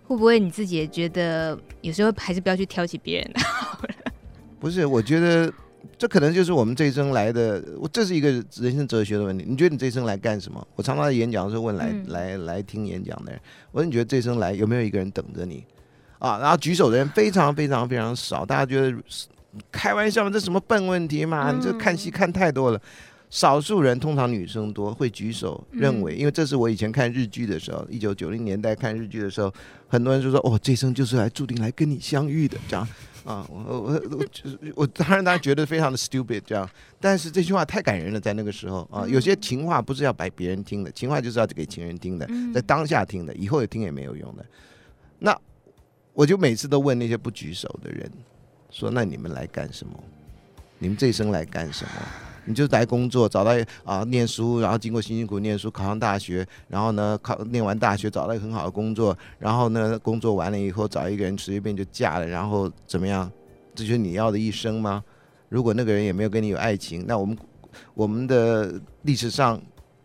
[0.04, 3.40] 会不会你自己也觉得有时候还是不要去挑起别人的？
[4.60, 5.52] 不是，我觉得
[5.98, 9.44] 这可能就是我们这一生来的，我这是一个人生哲学的问题。
[9.48, 10.64] 你觉得你这一生来干什么？
[10.76, 13.40] 我常常在演讲的时候问来、嗯、来来听演讲的人，
[13.72, 15.64] 我说你觉得这一生来有没有一个人等着你？
[16.20, 18.96] 啊，然后举手的人非常非常非常少，大家觉得
[19.72, 20.30] 开玩笑吗？
[20.30, 21.50] 这什么笨问题嘛？
[21.50, 22.78] 你这看戏看太多了。
[22.78, 22.82] 嗯、
[23.30, 29.52] 少数人，通常女生多，会举手认为，因为这是我以前看日剧的时候，一九九零年代看日剧的时候，
[29.88, 32.86] 很多人就说：“哦，这生就是来注定来跟你相遇的。”这样
[33.24, 36.68] 啊，我我我就是我当然大家觉得非常的 stupid 这样，
[37.00, 44.44] 但是这句话太感人了，在那个时候啊，有些情话不是要摆别人听的，情话就是要给情人听的，在当下听的，以后也听也没有用的。
[45.18, 45.36] 那。
[46.20, 48.12] 我就每次都问那些不举手的人，
[48.70, 49.98] 说：“那你们来干什么？
[50.78, 51.90] 你们这一生来干什么？
[52.44, 53.52] 你就来工作，找到
[53.84, 63.32] 啊念书，然后经过辛辛苦苦念书，考上大学，然后呢考念完大学找到一个很好的工作，然后呢工作完了以后找一个人随便就嫁了，然后怎么样？
[63.74, 65.02] 这就是你要的一生吗？
[65.48, 67.34] 如果那个人也没有跟你有爱情，那我们
[67.94, 69.58] 我们的历史上。”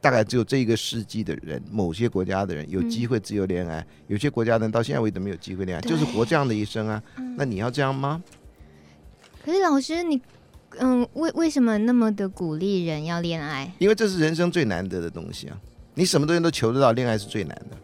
[0.06, 7.02] 大概只有这一个世纪的人，某些国家的人有机会自由恋爱，嗯、有些国家的人到现在为止没有机会恋爱，就是活这样的一生啊。
[7.18, 8.22] 嗯、那你要这样吗？
[9.44, 10.22] 可是老师，你
[10.78, 13.74] 嗯，为为什么那么的鼓励人要恋爱？
[13.80, 15.58] 因为这是人生最难得的东西啊！
[15.96, 17.76] 你什么东西都求得到，恋爱是最难的。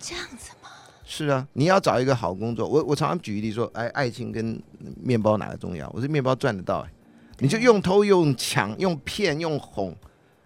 [0.00, 0.68] 这样子吗？
[1.04, 2.66] 是啊，你要找一个好工作。
[2.66, 4.60] 我我常常举例说，哎，爱情跟
[5.00, 5.88] 面包哪个重要？
[5.94, 6.90] 我说面包赚得到，哎，
[7.38, 9.94] 你就用偷、用抢、用骗、用哄。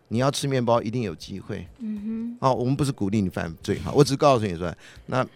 [0.08, 1.66] 你要吃面包，一定有机会。
[1.78, 2.48] 嗯哼。
[2.48, 4.74] 哦，我们不是鼓励你犯罪哈，我只告诉你说，
[5.06, 5.26] 那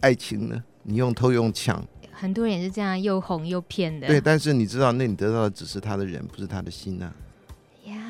[0.00, 0.62] 爱情呢？
[0.84, 4.08] 你用偷用抢，很多人也是这样，又哄又骗的。
[4.08, 7.14] 对，但是你知道，那你得到的只是他的人，不是他的心呐、啊。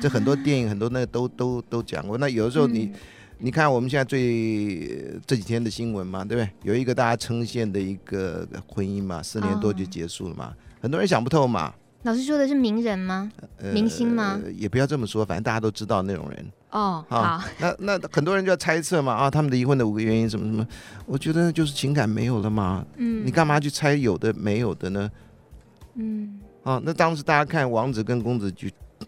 [0.01, 2.17] 这很多电影，很多那个都都都讲过。
[2.17, 2.93] 那有的时候你，嗯、
[3.37, 6.49] 你看我们现在最这几天的新闻嘛，对不对？
[6.63, 11.73] 有一个大家称羡的一个婚姻嘛，四年多就结束了嘛，哦、很多人想不透嘛。
[12.03, 13.31] 老师说的是名人吗？
[13.57, 14.39] 呃、明星吗？
[14.55, 16.45] 也不要这么说，反正大家都知道那种人。
[16.71, 17.41] 哦，好。
[17.59, 20.67] 那那很多人就要猜测嘛，啊，他们的离婚的五个原因什么什么？
[21.05, 22.85] 我觉得就是情感没有了嘛。
[22.97, 23.25] 嗯。
[23.25, 25.11] 你干嘛去猜有的没有的呢？
[25.95, 26.39] 嗯。
[26.63, 28.67] 啊，那当时大家看王子跟公子就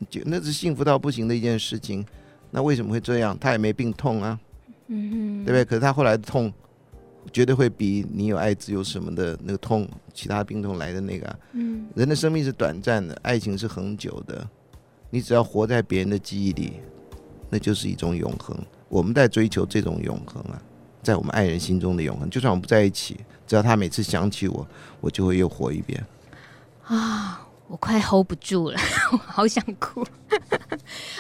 [0.09, 2.05] 就那是幸福到不行的一件事情，
[2.51, 3.37] 那为什么会这样？
[3.39, 4.39] 他也没病痛啊。
[4.87, 5.45] 嗯哼。
[5.45, 5.65] 对不对？
[5.65, 6.51] 可是他后来的痛。
[7.31, 11.39] 绝对会比你有艾滋有什么的那个痛，其他病痛来的那个、啊。
[11.53, 14.47] 嗯，人的生命是短暂的，爱情是恒久的。
[15.09, 16.73] 你只要活在别人的记忆里，
[17.49, 18.57] 那就是一种永恒。
[18.89, 20.61] 我们在追求这种永恒啊，
[21.03, 22.29] 在我们爱人心中的永恒。
[22.29, 24.67] 就算我们不在一起，只要他每次想起我，
[25.01, 26.05] 我就会又活一遍。
[26.83, 27.41] 啊。
[27.67, 28.77] 我快 hold 不住了，
[29.11, 30.05] 我好想哭。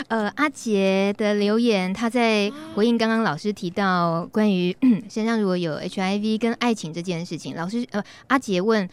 [0.07, 4.75] 呃，阿杰的留言，他在回应刚刚老师提到关于
[5.09, 7.55] 身上如果有 HIV 跟爱情这件事情。
[7.55, 8.87] 老师，呃，阿杰问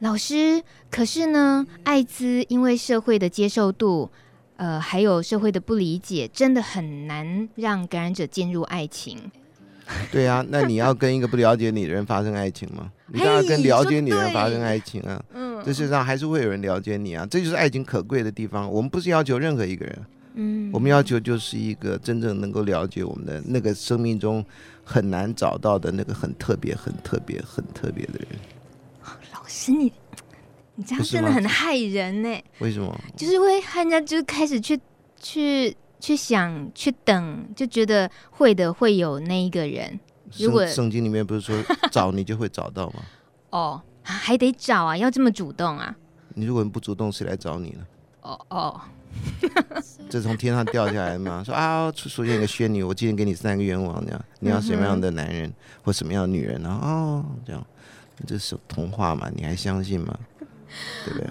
[0.00, 4.10] 老师，可是呢，艾滋因为社会的接受度，
[4.56, 9.18] 呃，还有社会的不理解，真的很难让感染者进入爱情。
[10.10, 12.90] 对啊，那你要跟一个不了解你的人发生爱情吗？
[13.08, 15.22] 你当然跟了解你的人发生爱情啊。
[15.34, 18.70] 嗯，这世上还是会有人了解你啊，这就是爱情可贵的地方。
[18.70, 20.02] 我们不是要求任何一个人，
[20.34, 24.44] 嗯，我们要求就是一个真正能够了解我们的那个生命中
[24.84, 28.28] 很难找到的那个很特别、很特别、很特别的人。
[29.32, 29.92] 老师，你
[30.74, 32.42] 你这样真的很害人呢。
[32.58, 32.94] 为什么？
[33.16, 34.78] 就是会害人家，就开始去
[35.20, 35.76] 去。
[36.00, 39.98] 去想，去等，就觉得会的，会有那一个人。
[40.36, 41.56] 如果圣经里面不是说
[41.90, 42.96] 找你就会找到吗？
[43.48, 45.96] 哦，还得找啊，要这么主动啊？
[46.34, 47.86] 你如果不主动，谁来找你呢？
[48.20, 48.80] 哦哦，
[50.10, 51.42] 这从天上掉下来嘛？
[51.44, 56.68] 说啊，出出现一个仙女，我今天给你三个愿望，这样你要什么样的男人或什么样的女人呢？
[56.82, 57.66] 哦，这样，
[58.26, 59.30] 这是童话嘛？
[59.34, 60.18] 你还相信吗？
[61.04, 61.28] 对不对？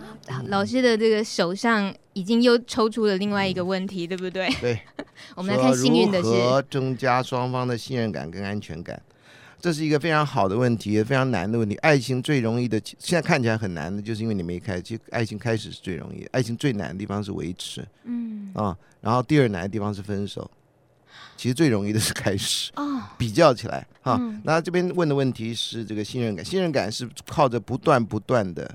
[0.48, 4.50] 老师的这个手上已经又抽出了另外一个问题，对不对？
[4.62, 4.80] 对，
[5.36, 9.02] 我们来看幸运的是如何增加双方的信任感跟安全感。
[9.64, 11.74] 这是一个非常好的问题，也非常难的问题。
[11.76, 14.82] 爱情最容易的，现在看起来很难的，就是因为你没开始。
[14.82, 20.52] 其实爱情开始是最容易，爱情最难的地方是维持，嗯啊，然后第二难的地方是分手。
[21.38, 24.18] 其实最容易的是开始，哦，比较起来哈。
[24.20, 28.70] 嗯，那这边问的问题是这个信任感，信任感是靠着不断不断的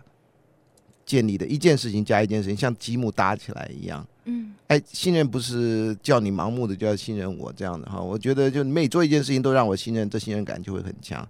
[1.04, 4.06] 建立的，一件事情加一件事情，像积木搭起来一样。
[4.30, 11.26] 嗯，哎，信任不是叫你盲目的就要信任我这样的哈，我觉得就每做一件事情都让我信任，这信任感就会很强。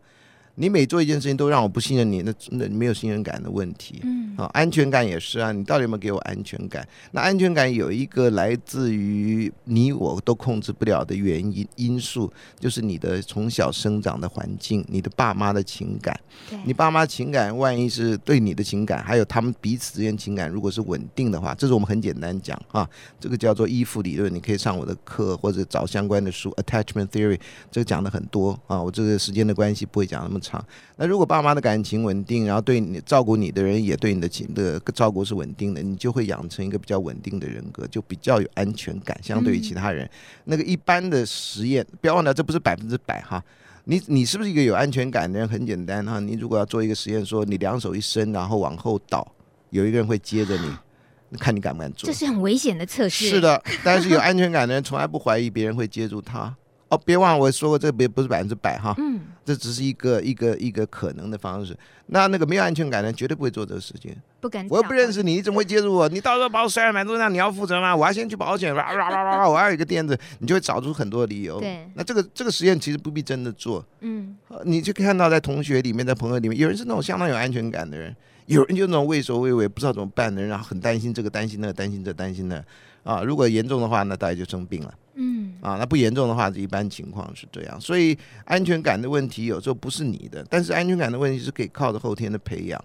[0.59, 4.01] 你每做一件事情都让我不信任你，那那没有信任感的问题。
[4.03, 6.87] 嗯，啊，安全感也是啊，你到底有没有给我安全感？
[7.13, 16.19] 那安全感有一个来自于你我都控制不了的原因因素，就是你的从小生长的环境，你的爸妈的情感。
[16.51, 22.89] 对，你爸妈情感万一是对你的情感，还有他们彼此之间情感，如果是稳定的话，这是我们很简单讲啊，
[23.21, 27.39] 这个叫做依附理论，你可以上我的课或者找相关的书，Attachment Theory，
[27.71, 30.48] 这个讲的很多啊，我这个时间的关系不会讲那么长。
[30.97, 40.05] 那如果爸妈的感情稳定，然后对你照顾你的人也对你的情的照顾是稳定的，你就会养成一个比较稳定的人格，就比较有安全感，相对于其他人。
[40.07, 40.11] 嗯、
[40.45, 43.43] 那个一般的实验，不要忘了，这不是百分之百哈。
[43.85, 45.49] 你你是不是一个有安全感的人？
[45.49, 49.27] 很简单哈，你如果要做一个实验，说你两手一伸，然后往后倒，
[49.71, 50.71] 有一个人会接着你，
[51.39, 52.07] 看你敢不敢做？
[52.07, 53.29] 这是很危险的测试。
[53.29, 56.55] 是的，但是有安全感的人从来不怀疑别人会接住他。
[56.89, 61.77] 哦，别忘了我说过，这别不是百分之百哈，嗯，这只是一个一个一个可能的方式。
[62.07, 64.67] 那那个没有安全感的人绝对不会做这个事情，不敢。
[64.71, 66.09] 我又不认识你，你怎么会接触我？
[66.09, 67.95] 你到时候把我摔了满桌上，你要负责吗？
[67.95, 71.61] 我要先去保险，哇哇哇哇，我要有一个垫子，你就会找出很多理由。
[71.61, 82.65] 对，那这个这个实验其实不必真的做，嗯，你就看到在同学里面，在朋友里面，有人是那种相当有安全感的人，有人就那种畏首畏尾，不知道怎么办的人，然后很担心这个担心那个担心这担心那。
[83.05, 84.93] 啊，如果严重的话，那大家就生病了。
[85.21, 87.81] 嗯，啊，那不严重的话，一般情况是这样。
[87.81, 92.83] 所以安全感的问题有时候不是你的，但是安全感的问题是可以靠着后天的培养。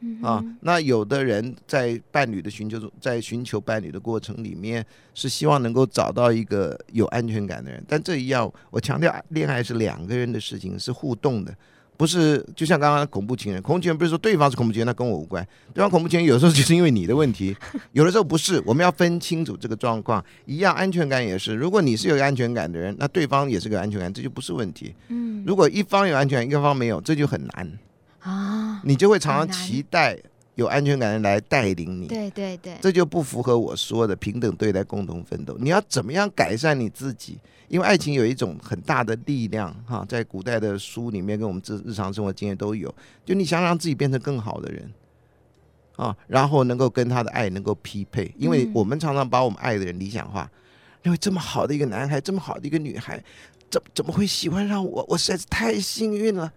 [0.00, 4.84] 嗯，啊，那有的人在伴侣的寻求中，在寻求伴侣的过程里面，
[5.14, 7.84] 是希望能够找到一个有安全感的人。
[7.86, 11.54] 但这一样，我强调，恋爱是两个人的事情，是互动的。
[11.96, 15.46] 不是，就像刚刚恐怖情人，恐怖情人不是说对方是恐怖情人，那跟我无关。
[15.72, 17.56] 对方恐怖情人有时候就是因为你的问题，
[17.92, 18.62] 有的时候不是。
[18.66, 20.22] 我们要分清楚这个状况。
[20.44, 21.54] 一样，安全感也是。
[21.54, 24.94] 如果你是有安全感的人，那对方也是个安全感，这就不是问题。
[25.08, 25.42] 嗯。
[25.46, 27.72] 如果一方有安全感，一方没有，这就很难
[28.20, 28.80] 啊。
[28.84, 30.18] 你就会常常期待
[30.56, 32.08] 有安全感的人来带领你。
[32.08, 32.76] 对对对。
[32.82, 35.56] 这就不符合我说的平等对待、共同奋斗。
[35.58, 37.38] 你要怎么样改善你自己？
[37.68, 42.92] 因为爱情有一种很大的力量，哈，在古代的书里面跟我们日日常生活经验都有。
[43.24, 44.88] 就你想让自己变成更好的人，
[45.96, 48.32] 啊，然后能够跟他的爱能够匹配。
[48.38, 50.48] 因为我们常常把我们爱的人理想化，
[51.02, 53.20] 因为这么好的一个男孩，这么好的一个女孩，
[53.68, 55.04] 怎怎么会喜欢上我？
[55.08, 56.52] 我实在是太幸运了。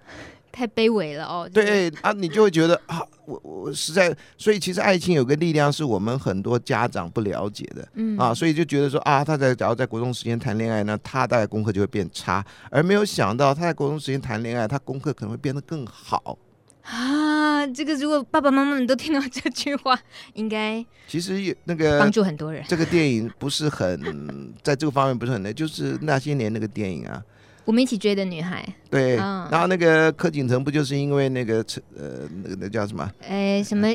[0.52, 1.50] 太卑微了哦。
[1.54, 16.38] 对啊，你就会觉得啊，我我实在，所以其实爱情有个力量是我们很多家长不了解的，嗯啊，所以就觉得说啊，他在假如在国中时间谈恋爱，呢他大概功课就会变差，而没有想到他在国中时间谈恋爱，他功课可能会变得更好
[16.84, 17.68] 啊。
[17.68, 20.00] 这个如果爸爸妈妈们都听到这句话，
[20.34, 22.64] 应该其实有那个帮助很多人。
[22.68, 27.22] 这个电影不是很在这个方面不是很累，就是那些年那个电影啊。
[27.70, 31.64] 我们一起追的女孩，对，嗯、然后那个柯景腾不就是因为那个
[31.96, 33.08] 呃，那个那叫什么？
[33.22, 33.88] 哎，什么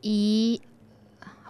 [0.00, 0.58] 姨？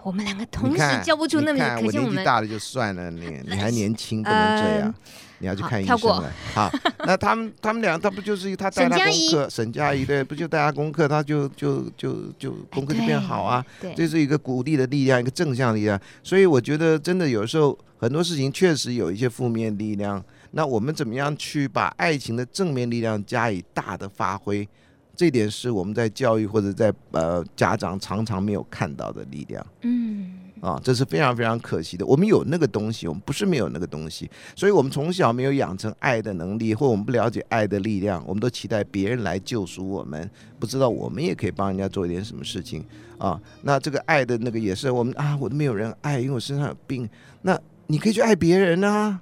[0.03, 4.95] 我们两个同时叫不出那么，你看我年纪大了就算了，你你还年轻，不能这样，呃、
[5.39, 6.33] 你要去看医生了。
[6.53, 9.49] 好，好，那他们他们俩，他不就是他带他功课？
[9.49, 13.65] 沈佳宜对，不就带他功课，他就就就就功课就变好啊。
[13.81, 15.97] 对，这是一个鼓励的力量，一个正向力量。
[16.25, 20.21] 所以我觉得真的有时候很多事情确实有一些负面力量。
[20.53, 24.69] 那我们怎么样去把爱情的正面力量加以大的发挥？
[25.17, 29.67] 这点是我们在教育或者在呃家长常常没有看到的力量。
[29.83, 32.07] 嗯，啊，这是非常非常可惜的。
[32.07, 42.83] 我们有那个东西，我们不是没有那个东西，所以我们从小没有养成爱的能力，或我们不了解爱的力量，我们都期待别人来救赎我们，不知道我们也可以帮人家做一点什么事情
[43.19, 43.39] 啊。
[43.63, 47.07] 那这个爱的那个也是我们啊，我都没有人爱，因为我身上有病。
[47.43, 49.21] 那你可以去爱别人啊。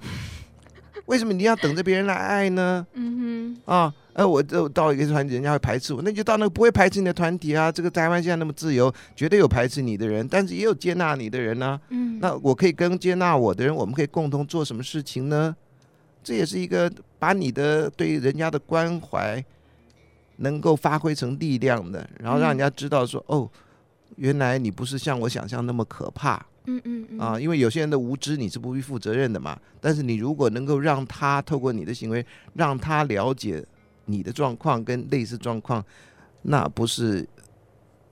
[1.09, 2.87] 为什么你要等着别人来爱呢？
[2.93, 7.73] 嗯哼，啊，呃，我就到一个团体，人家会排斥我，那就到那个不会排斥你的团体啊。
[7.73, 11.81] 这个台湾现在那么自由，绝对有排斥你的人，但是也有接纳你的人呢、啊。
[11.89, 15.57] 嗯，那我可以跟接纳我的人，我们可以共同做什么事情呢？
[16.23, 19.43] 这也是一个把你的对人家的关怀
[20.37, 23.51] 能够发挥成力量的，然后让人家知道说，嗯、哦，
[24.17, 26.45] 原来你不是像我想象那么可怕。
[26.69, 29.59] 嗯嗯嗯啊，因为有些人的无知你是不必负责任的嘛。
[29.81, 33.65] 但是你如果能够让他透过你的行为，让他了解
[34.05, 35.85] 你的状况跟类似状况，
[36.43, 37.27] 那不是。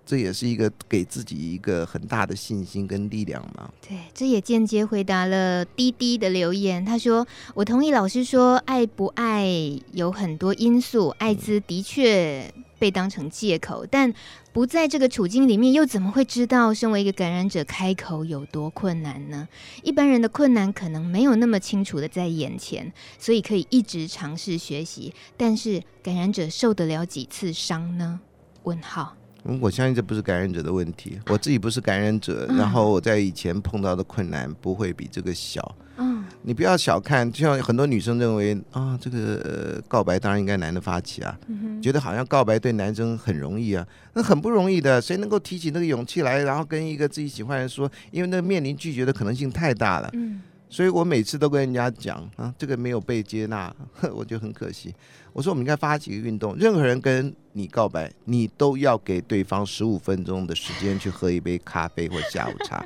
[0.09, 3.69] 这也是一个给自己一个很大的信心跟力量嘛。
[3.83, 6.85] 对，这也间接回答了滴滴的留言。
[6.85, 9.51] 他说：“我同意老师说，爱不爱
[9.91, 12.49] 有很多因素，艾滋的确
[12.79, 14.13] 被当成借口，但
[14.53, 19.49] 不在这个处境里面，又怎么会知道身为一个感染者开口有多困难呢？
[19.83, 25.13] 一般人的困难可能没有那么清楚的在眼前，所以可以一直尝试学习。
[25.37, 28.21] 但是感染者受得了几次伤呢？”
[28.65, 29.15] 问号。
[29.61, 35.77] 我相信这不是感染者的问题，我自己不是感染者，然后我在以前碰到的困难不会比这个小。
[35.99, 41.39] 嗯，你不要小看，就像很多女生认为啊，这个、呃、告白当然应该男的发起啊，
[41.83, 50.11] 觉得好像告白对男生很容易啊，那很不容易的，谁能够提起那个勇气来，然后跟一个自己喜欢的人说，因为那面临拒绝的可能性太大了。
[50.13, 50.43] 嗯。
[50.69, 53.73] 所以我每次都跟人家讲啊，这个没有被接纳，
[54.13, 54.93] 我觉得很可惜。
[55.33, 62.85] 我说我们应该发起一个运动，任何人跟你告白，你都要给对方十五分钟的时间去喝一杯咖啡或下午茶，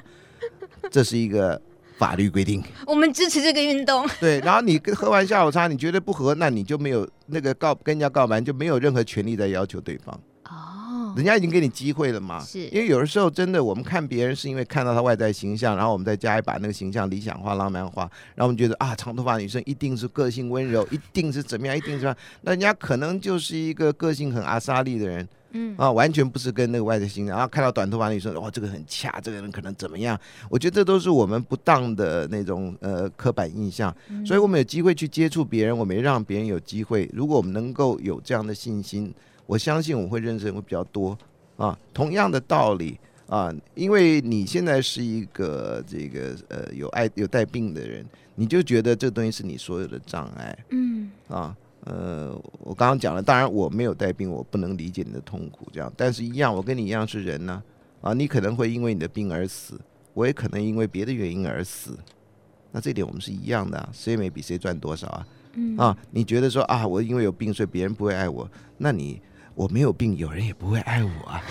[0.91, 1.61] 这是一个
[2.01, 2.65] 法律规定。
[2.87, 4.09] 我们支持这个运动。
[4.19, 10.19] 对，然后你喝完下午茶，你觉得不合，那你就没有那个告跟人家告白，就没有任何权利在要求对方。
[10.49, 12.41] 哦人家已经给你机会了嘛？
[12.41, 18.03] 是，因为有的时候真的，我们看别人是因为看到他外在形象，然后我们再加一把那个形象理想化、浪漫化，
[18.37, 27.37] 然后我们觉得啊，长头发女生一定是个性温柔，一定是怎么样，一定是那人家可能就是一个个性很阿莎莉的人，嗯啊，完全不是跟那个外在形象。
[27.37, 30.19] 然后看到短头发女生，哇，这个很恰，这个人可能怎么样？
[30.49, 33.95] 我觉得这都是我们不当的那种呃刻板印象。
[34.27, 37.09] 所以我们有机会去接触别人，我没让别人有机会。
[37.13, 39.13] 如果我们能够有这样的信心。
[39.47, 41.19] 我相信我会认识人会比较多
[41.57, 42.97] 啊，同样的道理
[43.27, 57.63] 啊，因为你现在是一个这个呃有爱有带病的人，你就觉得这东西是你所有的障碍，嗯啊呃，我刚刚讲了，当然我没有带病，我不能理解你的痛苦，这样，但是一样，我跟你一样是人呢，
[58.01, 59.81] 啊，你可能会因为你的病而死，
[60.15, 61.99] 我也可能因为别的原因而死，
[62.73, 65.27] 那这点我们是一样的啊，谁也没比谁赚多少啊，
[65.79, 69.21] 啊，你觉得说啊，我因为有病，所以别人不会爱我，那你。
[69.57, 71.43] 我没有病，有人也不会爱我啊，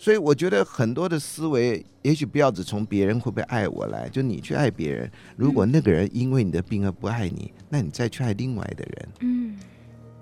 [0.00, 5.12] 所以我觉得很多的思维，也许不要只从别人会不会爱我来，就你去爱别人。
[5.36, 9.08] 如果那个人因为你的病而不爱你，那你再去爱另外的人。
[9.20, 9.58] 嗯，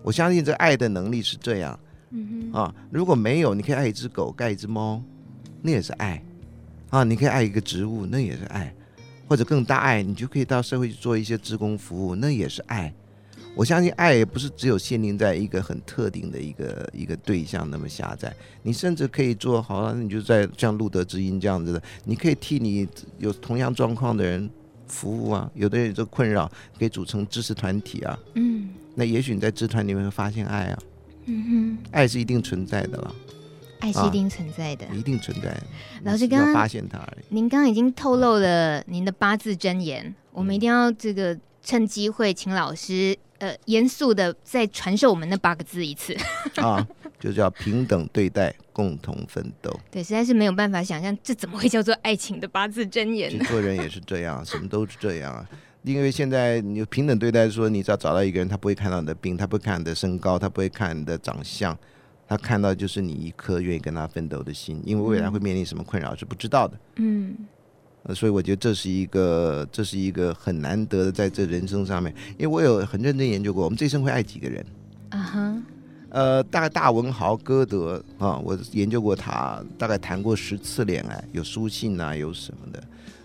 [0.03, 1.79] 我相信这爱的能力是这样。
[2.53, 5.01] 啊，如果没有，你可以爱一只狗，爱一只猫，
[5.63, 6.21] 那也是爱。
[6.91, 8.75] 啊，你可以爱一个植物，那也是爱，
[9.29, 12.93] 或者更大爱，你就可以到社会去做一些职工服务，那也是爱。
[13.59, 18.33] 我相信爱也不是只有限定在一个很特定的一个一个对象那么狭窄，
[18.63, 22.87] 你甚至可以做好了，你就在像路德之音这样子的，你可以替你
[23.19, 24.49] 有同样状况的人
[24.87, 25.51] 服务啊。
[25.57, 26.49] 有的人有这困扰，
[26.79, 28.17] 可以组成知识团体啊。
[28.35, 30.79] 嗯，那也许你在支团里面会发现爱啊。
[31.25, 33.15] 嗯哼，爱是一定存在的了，
[33.81, 35.63] 爱是一定存在的，啊、一定存在的。
[36.05, 37.35] 老师刚刚发现他而已。
[37.35, 43.19] 您刚刚已经透露了您的八字真言，我们一定要这个趁机会请老师。
[43.39, 46.17] 呃，严肃的再传授我们那八个字一次
[46.61, 46.87] 啊，
[47.21, 49.71] 就叫平等对待，共同奋斗。
[49.91, 53.45] 对，实在是没有办法想象，这怎么会叫做爱情的八字真言呢？
[53.49, 55.49] 做人也是这样，什么都是这样啊。
[55.85, 61.79] 因为现在你平等对待，说你只要找到一个人，他不会看到你的病，他不会看你的身高，他不会看你的长相，
[62.27, 64.83] 他看到就是你一颗愿意跟他奋斗的心。
[64.85, 66.77] 因为未来会面临什么困扰是不知道的。
[66.97, 67.37] 嗯。
[68.15, 74.65] 所以我觉得这是一个，这是一个很难得的，在这人生上面，因为我有很认真研究过，我们这一生会爱几个人？
[75.11, 75.63] 啊哈，
[76.11, 82.83] 呃，大概大文豪歌德啊，我研究过他，大概谈过十次恋爱，有书信啊，有什么的。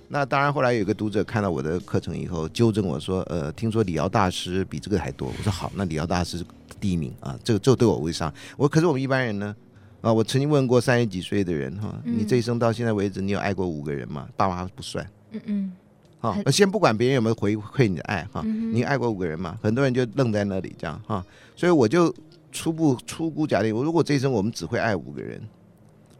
[0.09, 5.27] 那当然，后来有个读者看到我的课程以后，纠正我说，呃，听说李敖大师比这个还多。
[5.35, 6.45] 我说好，那李敖大师
[6.79, 8.31] 第一名啊，这个这对我为上。
[8.57, 9.55] 我可是我们一般人呢？
[10.03, 14.27] 啊，我曾经问过三十几岁的人哈，你这一生到现在为止，你有爱过五个人吗？
[14.35, 15.09] 爸妈不算。
[15.31, 15.73] 嗯嗯。
[16.19, 19.57] 好，先不管别人有没有回馈你的爱哈，你爱过五个人吗？
[19.63, 21.25] 很多人就愣在那里这样哈，
[21.55, 22.13] 所以我就
[22.51, 25.41] 初步初估假定，我如果这一生我们只会爱五个人，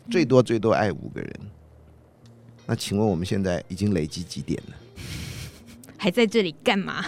[0.10, 1.34] 最多最多爱五个人，
[2.66, 4.76] 那请问我们现在已经累积几点了？
[5.98, 7.06] 还在这里干嘛？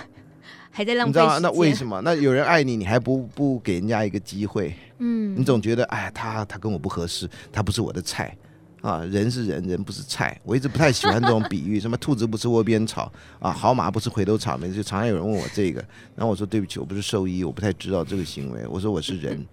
[0.75, 1.23] 还在浪费时间。
[1.23, 1.39] 你知道吗？
[1.39, 2.01] 那为什么？
[2.01, 4.75] 那有人爱你，你还不不给人家一个机会？
[4.97, 8.35] 嗯，你总觉得，哎，他他跟我不合适，他不是我的菜
[8.81, 9.05] 啊。
[9.05, 10.37] 人是人，人不是菜。
[10.43, 13.09] 我一直不太喜欢这种比喻， 什么兔子不吃窝边草
[13.39, 14.57] 啊，好马不吃回头草。
[14.57, 15.79] 每次就常常有人问我这个，
[16.13, 18.67] 然后我说对不起，我不是兽医，我不太知道这个行为。
[18.67, 19.45] 我说我是人。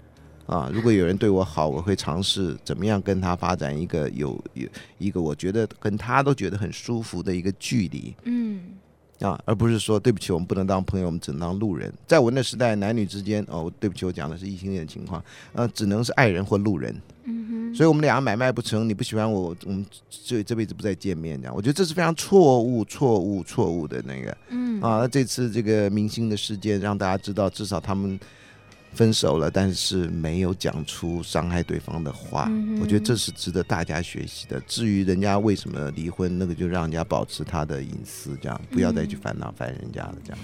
[0.45, 4.69] 啊，如果有人对我好，我会尝试怎么样跟他发展一个有有
[4.99, 8.13] 一个我觉得跟他都觉得很舒服的一个距离。
[8.25, 8.61] 嗯，
[9.23, 11.93] 啊，而不是说对不起，我们不能当朋友，我们只能当路人。
[12.07, 16.95] 在我那时代，男女之间，哦，对不起，我讲的是异性恋的情况，呃，只能是爱人或路人。
[17.25, 21.41] 嗯哼，所以我们两个买卖不成，你不喜欢我，我们这这辈子不再见面。
[21.41, 24.37] 这样，我觉得这是非常错误、错误、错误的那个。
[24.49, 28.19] 嗯，啊，那这次这个明星的事件，让大家知道，至少他们。
[28.95, 34.61] 分手了，但是没有讲出伤害对方的话，嗯、我觉得这是值得大家学习的。
[34.67, 40.15] 至于人家为什么离婚，那个就让人家保持他的隐私，这样不要再去烦恼烦人家了。
[40.25, 40.39] 这样。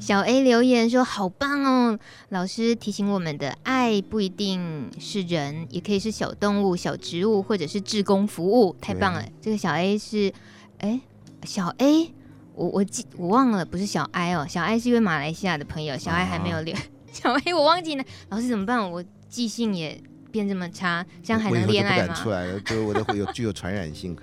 [0.00, 1.98] 小 A 留言说：“好棒哦，
[2.30, 9.22] 老师提醒我们的爱不一定是人，也可以是小动物、小植物，或者是志工服务，太棒了。
[9.22, 10.32] 对”这个小 A 是，
[10.78, 11.00] 哎，
[11.44, 12.12] 小 A，
[12.54, 16.74] 我我记我忘了，不是小 I 哦，小 I 是一位马来西亚的朋友，小 I 还没有留。
[16.74, 16.80] 啊
[17.14, 18.90] 小 A，我忘记了，老师怎么办？
[18.90, 19.98] 我记性也
[20.32, 22.02] 变这么差，这样还能恋爱吗？
[22.02, 24.16] 不敢出来了，就我的会有具有传染性，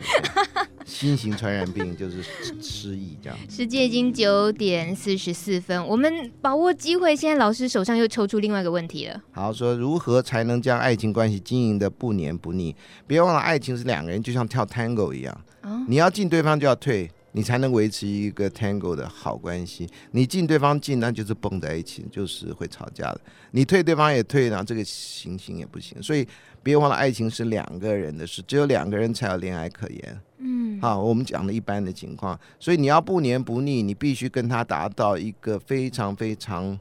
[0.86, 2.22] 新型传染病就是
[2.62, 3.40] 失忆这样。
[3.50, 9.22] 时间已经九点四十四分，我们把握机会，现在老师手上又抽出另外一个问题了。
[9.32, 12.76] 好，说如何才能将爱情关系经营的不黏不腻？
[13.08, 17.10] 别忘了，爱情是两个人就像跳 Tango 一样，哦、你要进，对方就要退。
[17.34, 19.88] 你才能维持一个 tango 的好关系。
[20.12, 23.22] 你进对方进，那就是蹦在一起，就是会吵架的。
[23.52, 26.02] 你退对方也退，然后这个行行也不行。
[26.02, 26.28] 所以
[26.62, 30.22] 别忘了，爱情是两个人的事，只有两个人才有恋爱可言。
[30.40, 36.78] 嗯，好，我们讲的一般的情况，所以你要不黏不腻，你必须跟他达到一个非常非常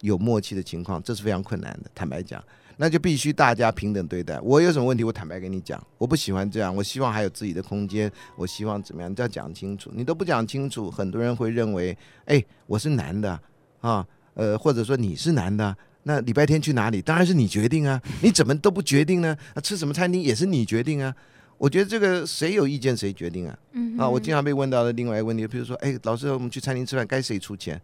[0.00, 1.90] 有默契的情况，这是非常困难的。
[1.94, 2.42] 坦白讲。
[2.80, 4.40] 那就必须大家平等对待。
[4.40, 5.78] 我有什么问题，我坦白跟你讲。
[5.98, 8.10] 我不喜欢这样，我希望还有自己的空间。
[8.36, 9.10] 我希望怎么样？
[9.10, 9.90] 你要讲清楚。
[9.94, 13.38] 你都不讲清楚，很多人会认为，哎，我是男的
[13.82, 17.02] 啊，呃，或者说你是男的，那礼拜天去哪里？
[17.02, 18.00] 当然是你决定啊。
[18.22, 19.36] 你怎么都不决定呢？
[19.52, 21.14] 啊，吃什么餐厅也是你决定啊。
[21.58, 23.58] 我觉得这个谁有意见谁决定啊。
[23.72, 23.98] 嗯。
[23.98, 27.78] 啊，我经常被问到的另外一个问题，比如说，哎，老师，我们去餐厅吃饭，该谁出钱？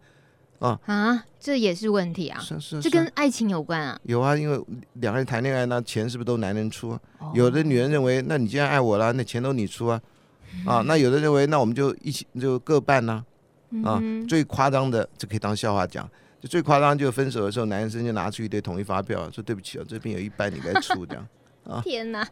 [0.59, 2.39] 啊啊，这也是问题啊！
[2.39, 3.99] 是是，这跟爱情有关啊？
[4.03, 4.59] 有啊，因为
[4.93, 6.99] 两个人谈恋爱，那钱是不是都男人出啊？
[7.19, 10.01] 哦、有的女人认为，那你既然爱我了，那钱都你出啊？
[10.65, 13.23] 啊，那有的认为，那我们就一起就各半呢？
[13.83, 16.09] 啊，嗯、最夸张的，这可以当笑话讲。
[16.39, 21.27] 就最夸张，就分手的时候，男生就拿出一堆统一发票，说对不起啊，这边有一半你该出这样。
[21.65, 22.29] 啊， 天哪、啊，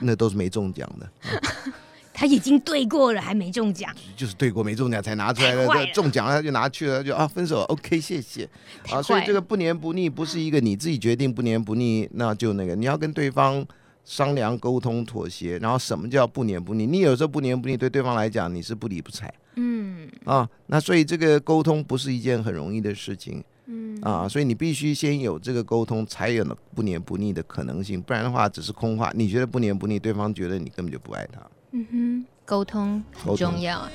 [0.00, 1.06] 那都是没中奖的。
[1.06, 1.42] 啊
[2.18, 5.86] 他已经对过了，还没中奖， 就是对过没中奖才拿出来的。
[5.92, 8.48] 中奖了他就拿去了，就啊分手， OK，谢谢。
[8.90, 13.64] 啊，所以这个不黏不腻不是一个你自己决定不黏不腻，那就那个你要跟对方
[14.04, 15.58] 商量、沟通、妥协。
[15.58, 16.86] 然后什么叫不黏不腻？
[16.86, 19.32] 你有时候不黏不腻，对对方来讲你是不理不睬。
[19.54, 20.08] 嗯。
[20.24, 23.44] 啊，那所以这个沟通不是一件很容易的事情。
[23.66, 23.96] 嗯。
[24.02, 26.44] 啊，所以你必须先有这个沟通，才有
[26.74, 28.02] 不黏不腻的可能性。
[28.02, 29.12] 不然的话，只是空话。
[29.14, 31.40] 你觉得不黏不腻，对方觉得你根本就不爱他。
[31.72, 33.88] 嗯哼，沟通很重要。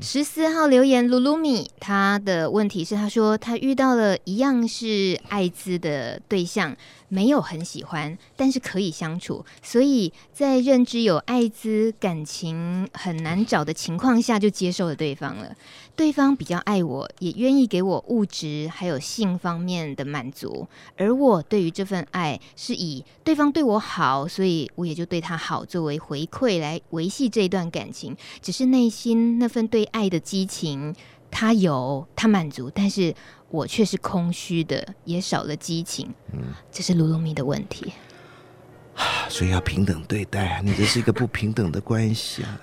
[0.00, 6.76] 十四号留言，露露米，他的问题是，他说他遇到了一样是艾滋的对象。
[7.14, 15.54] 没有很喜欢，但是可以相处，所以在认知有艾滋、感情很难找的情况下，就接受了对方了。
[15.94, 28.16] 对方比较爱我，也愿意给我物质还有性方面的满足，而我对于这份爱是以对方对我好，所以我也就对他好作为回馈来维系这一段感情。
[28.42, 30.92] 只是内心那份对爱的激情，
[31.34, 33.12] 他有，他满足，但是。
[33.50, 36.12] 我却是空虚的，也少了激情。
[36.32, 36.40] 嗯，
[36.72, 37.92] 这是噜噜咪的问题。
[39.30, 42.60] 所以要平等对待，你这是一个不平等的关系啊。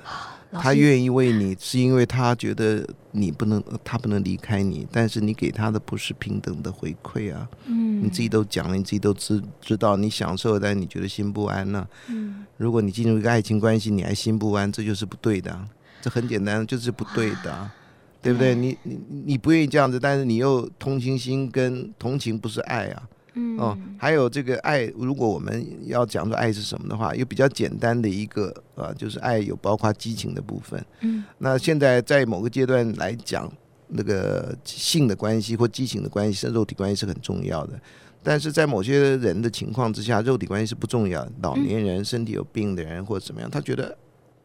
[0.51, 7.47] 他愿意为你，是因为他觉得你不能，他不能离开你，但是你给他的不是平等的回馈啊。
[7.67, 11.87] 嗯，你自己都讲了，你自己都知知道，你享受，但你觉得心不安呢、啊。
[12.07, 15.57] 嗯，如果你进入一个爱情关系，你还心不安，这就是不对的。
[16.01, 17.71] 这很简单，就是不对的。
[18.21, 18.53] 对不对？
[18.53, 23.09] 你你你不愿意这样子，但是你又同情心跟同情不是爱啊。
[23.33, 23.57] 嗯。
[23.57, 30.85] 哦，还有这个爱，如果我们要讲说爱是什么的话，有比较简单的一个啊，就是爱有包括激情的部分。
[30.99, 31.23] 嗯。
[31.39, 33.51] 那现在在某个阶段来讲，
[33.87, 37.79] 那个性的关系或激情的关系，是肉体关系是很重要的。
[38.21, 41.27] 但是在某些人的情况之下，肉体关系是不重要。
[41.41, 43.97] 老年人、身体有病的人或者怎么样，他觉得。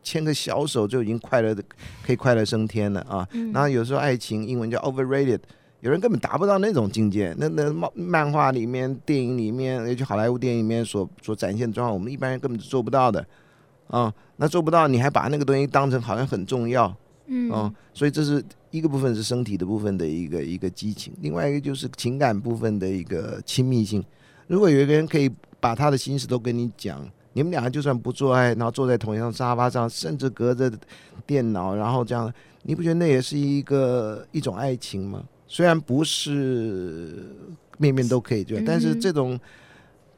[0.07, 1.61] 牵个小手就已经快乐的，
[2.05, 3.29] 可以快乐升天了啊！
[3.53, 5.41] 然后有时候爱情英文叫 overrated，
[5.81, 7.35] 有人根本达不到那种境界。
[7.37, 13.21] 那那漫漫画里面、电影里面，尤其好莱坞电影里面所所展现的状况，我们一般人根本是做不到的。
[13.89, 16.87] 啊、嗯，那做不到，你还把那个东西当成好像很重要。
[17.27, 24.05] 嗯，嗯，所以这是一个部分是身体的部分的一个一个激情，另外一个就是情感部分的一个亲密性。
[24.47, 25.29] 如果有一个人可以
[25.59, 27.05] 把他的心事都跟你讲，
[27.37, 30.73] 你们两个就算不做爱，然后坐在同一张沙发上，甚至隔着
[31.27, 32.33] 电脑，然后这样，
[32.63, 35.23] 你不觉得那也是一个一种爱情吗？
[35.47, 37.27] 虽然不是
[37.77, 39.39] 面面都可以做，但是这种。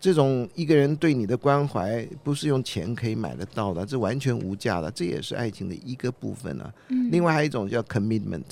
[0.00, 6.72] 这种一个人对你的关怀，不是用钱可以买得到的，这完全无价的，这也是爱情的一个部分啊。
[6.86, 7.10] 嗯。
[7.10, 8.44] 另外还有一种叫 commitment，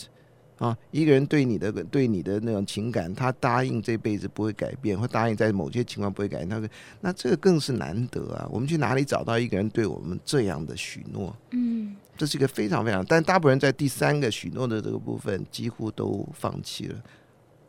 [0.59, 6.69] 啊，一个人对你的对你的那种情感，他答应这辈子不会改变，或答应在某些情况不会改变，他说
[7.01, 8.49] 那这个更是难得啊。
[8.51, 11.37] 我们去哪里找到一个人对我们这样的许诺？
[11.51, 16.97] 嗯，这是一个非常非常，但大部分人在第三个许诺的这个部分几乎都放弃了。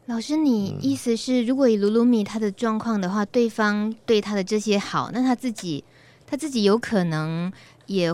[0.05, 5.83] 老师，你意思是，如果以卢鲁米他的状况的话，对方对他的这些好，那他自己，
[6.25, 7.51] 他自己有可能
[7.87, 8.09] 也，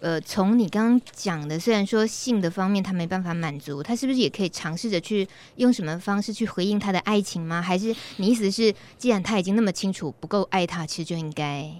[0.00, 5.26] 呃，从你刚刚讲的，虽然说性的方面他没办法满足，他是不是也可以尝试着去
[5.56, 7.60] 用什么方式去回应他的爱情吗？
[7.60, 11.70] 还是你意思是，既然他已经那么清楚不够爱他，其实就应该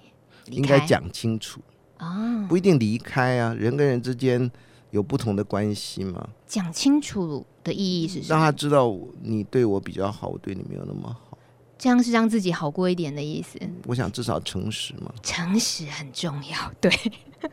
[0.46, 1.60] 应该讲清楚
[1.98, 4.50] 啊，不一定离开啊，人跟人之间。
[4.90, 6.30] 有不同的关系吗？
[6.46, 8.26] 讲清楚的意义是什么？
[8.30, 8.90] 让他知道
[9.20, 11.36] 你对我比较好，我对你没有那么好。
[11.76, 13.60] 这样是让自己好过一点的意思。
[13.86, 15.12] 我想至少诚实嘛。
[15.22, 16.90] 诚实很重要，对，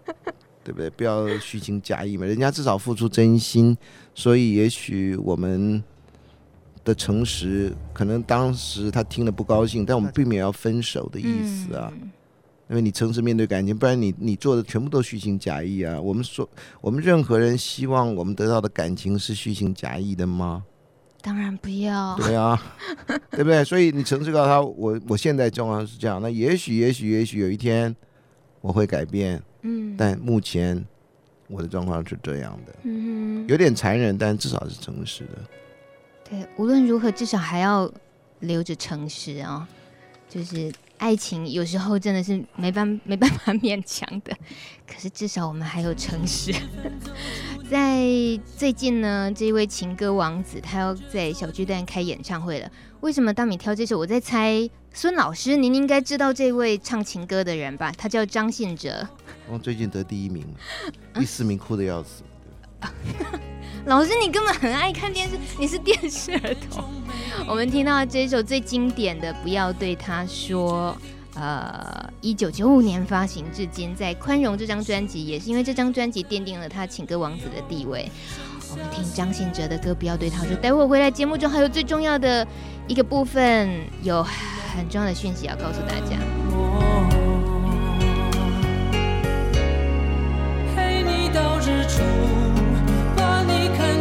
[0.65, 0.89] 对不对？
[0.89, 2.25] 不要虚情假意嘛。
[2.25, 3.77] 人家至少付出真心，
[4.13, 5.81] 所以也许我们
[6.83, 11.93] 的诚实，可能当时他听了不高兴，但我们并没有要分手的意思啊。
[11.93, 12.11] 嗯
[12.67, 16.01] 因为你诚实面对感情，不然你你做的全部都虚情假意啊！
[16.01, 16.49] 我们说，
[16.81, 20.63] 我们任何人希望我们得到的感情是虚情假意的吗？
[21.21, 22.15] 当然不要。
[22.15, 22.59] 对啊，
[23.29, 23.63] 对不对？
[23.63, 26.19] 所以你诚实告诉他，我我现在状况是这样。
[26.19, 27.95] 那也许，也许，也许有一天
[28.61, 29.39] 我会改变。
[29.65, 29.95] 嗯。
[29.97, 30.85] 但目前
[31.47, 32.75] 我的状况是这样的。
[32.83, 33.45] 嗯。
[33.47, 35.41] 有点残忍，但至少是诚实的。
[36.29, 37.91] 对，无论如何，至少还要
[38.39, 39.67] 留着诚实啊、哦，
[40.29, 40.71] 就是。
[40.97, 44.33] 爱情有时候真的是没办没办法勉强的，
[44.87, 46.53] 可是至少我们还有诚实。
[47.69, 48.07] 在
[48.55, 52.71] 最近呢，这位情歌王子他要在小巨蛋开演唱会了。
[53.01, 53.99] 为什么当你挑这首？
[53.99, 57.91] 我在猜，孙老师您应该知道这位唱情歌的人吧？
[57.97, 59.05] 他叫张信哲。
[59.49, 60.45] 哦，最近得第一名，
[61.13, 62.23] 第四名哭的要死。
[62.79, 62.91] 啊
[63.85, 66.83] 老师，你根本很爱看电视，你是电视儿童。
[67.47, 70.97] 我们听到这一首最经典的《不要对他说》，
[71.39, 78.09] 呃，一九九五年发行至今，在《宽容》这张专辑，也是因为这张专辑奠定了他情歌王子的地位。
[78.71, 82.45] 我们听张信哲的歌《不要对他说》，待会儿回来节目中还有最重要的
[82.87, 83.69] 一个部分，
[84.01, 86.17] 有很重要的讯息要告诉大家。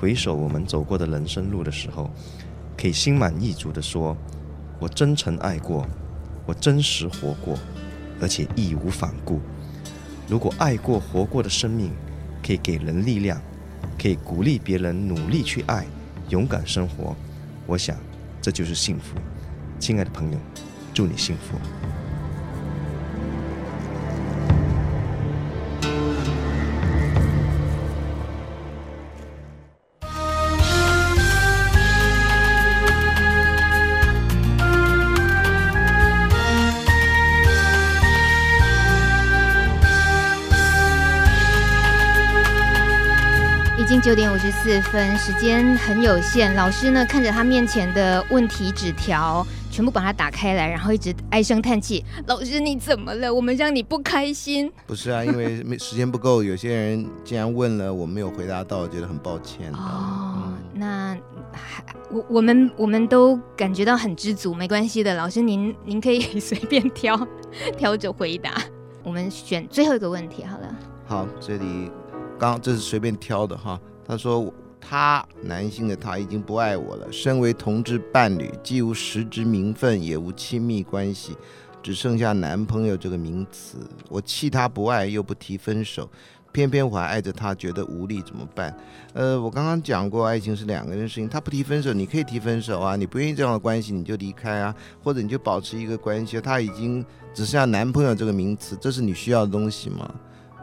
[0.00, 2.08] 回首我们走过的人生路的时候，
[2.76, 4.16] 可以心满意足地说
[4.78, 5.84] ：“我真诚爱过，
[6.46, 7.58] 我真实活过，
[8.20, 9.40] 而且义无反顾。”
[10.28, 11.90] 如果爱过、活过的生命
[12.46, 13.40] 可以给人力量，
[14.00, 15.84] 可以鼓励别人努力去爱、
[16.28, 17.16] 勇敢生活，
[17.66, 17.96] 我想
[18.40, 19.16] 这就是幸福。
[19.80, 20.38] 亲爱的朋友，
[20.94, 21.58] 祝你幸福。
[44.08, 46.54] 九点五十四分，时间很有限。
[46.54, 52.02] 老师呢，看着他面前的问题纸条，全部把它打开来，然后一直唉声叹气。
[52.26, 53.34] 老师，你怎么了？
[53.34, 54.72] 我们让你不开心？
[54.86, 56.42] 不是啊，因为没时间不够。
[56.42, 59.70] 有些人既然问了，我没有回答到，我觉得很抱歉。
[59.74, 61.18] 哦，嗯、那
[61.52, 65.14] 还我我们我们都感觉到很知足，没关系的。
[65.16, 67.14] 老师您您可以随便挑
[67.76, 68.54] 挑着回答。
[69.04, 70.74] 我们选最后一个问题好了。
[71.06, 71.90] 好，这里。
[72.40, 73.76] 刚刚这是随便挑的哈，
[74.08, 77.06] 他说他男性的他已经不爱我了。
[77.12, 81.36] 身为同志伴侣，既无实质名分，也无亲密关系，
[81.82, 83.76] 只剩下男朋友这个名词。
[84.08, 86.08] 我气他不爱，又不提分手。
[86.50, 88.74] 偏偏我还爱着他，觉得无力，怎么办？
[89.12, 91.28] 呃，我刚刚讲过，爱情是两个人的事情。
[91.28, 92.96] 他不提分手，你可以提分手啊。
[92.96, 96.40] 你不愿意这样的关系，你就离开啊，或者你就保持一个关系。
[96.40, 97.04] 他已经
[97.34, 100.10] 只剩下男朋友这个名词，这是你需要的东西吗？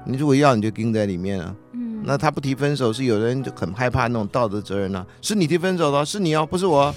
[0.05, 1.55] 你如果要，你就钉在里面啊。
[1.73, 2.03] 嗯。
[2.05, 5.07] 那他不提分手，是有人就很害怕那种道德责任呢、啊？
[5.21, 6.93] 是你提分手的，是你哦，不是我。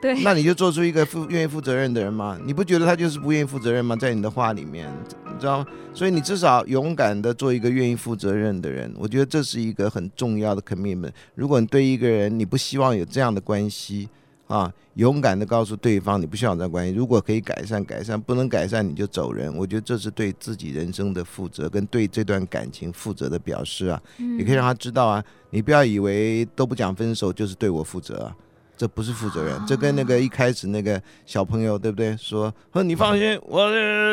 [0.00, 0.22] 对。
[0.22, 2.38] 那你就做出一个负愿意负责任的人吗？
[2.44, 3.96] 你不觉得他就是不愿意负责任吗？
[3.96, 4.88] 在你的话里面。
[5.24, 5.66] 你知道吗？
[5.94, 11.12] 所以你至少勇敢的做一个愿意负责任的人，我觉得这是一个很重要的 commitment。
[11.34, 14.08] 如果你对一个人你不希望有这样的关系
[14.48, 16.92] 啊，勇敢的告诉对方你不需要这样关系。
[16.92, 19.54] 如果可以改善，改善；不能改善，你就走人。
[19.56, 24.02] 我觉得这是对自己人生的负责，跟对这段感情负责的表示啊。
[24.16, 28.34] 你可以让他知道啊，你不要以为都不讲分手就是对我负责啊。
[28.76, 32.16] 这不是负责任，这跟那个一开始那个小朋友对不对？
[32.16, 33.64] 说，说你放心，我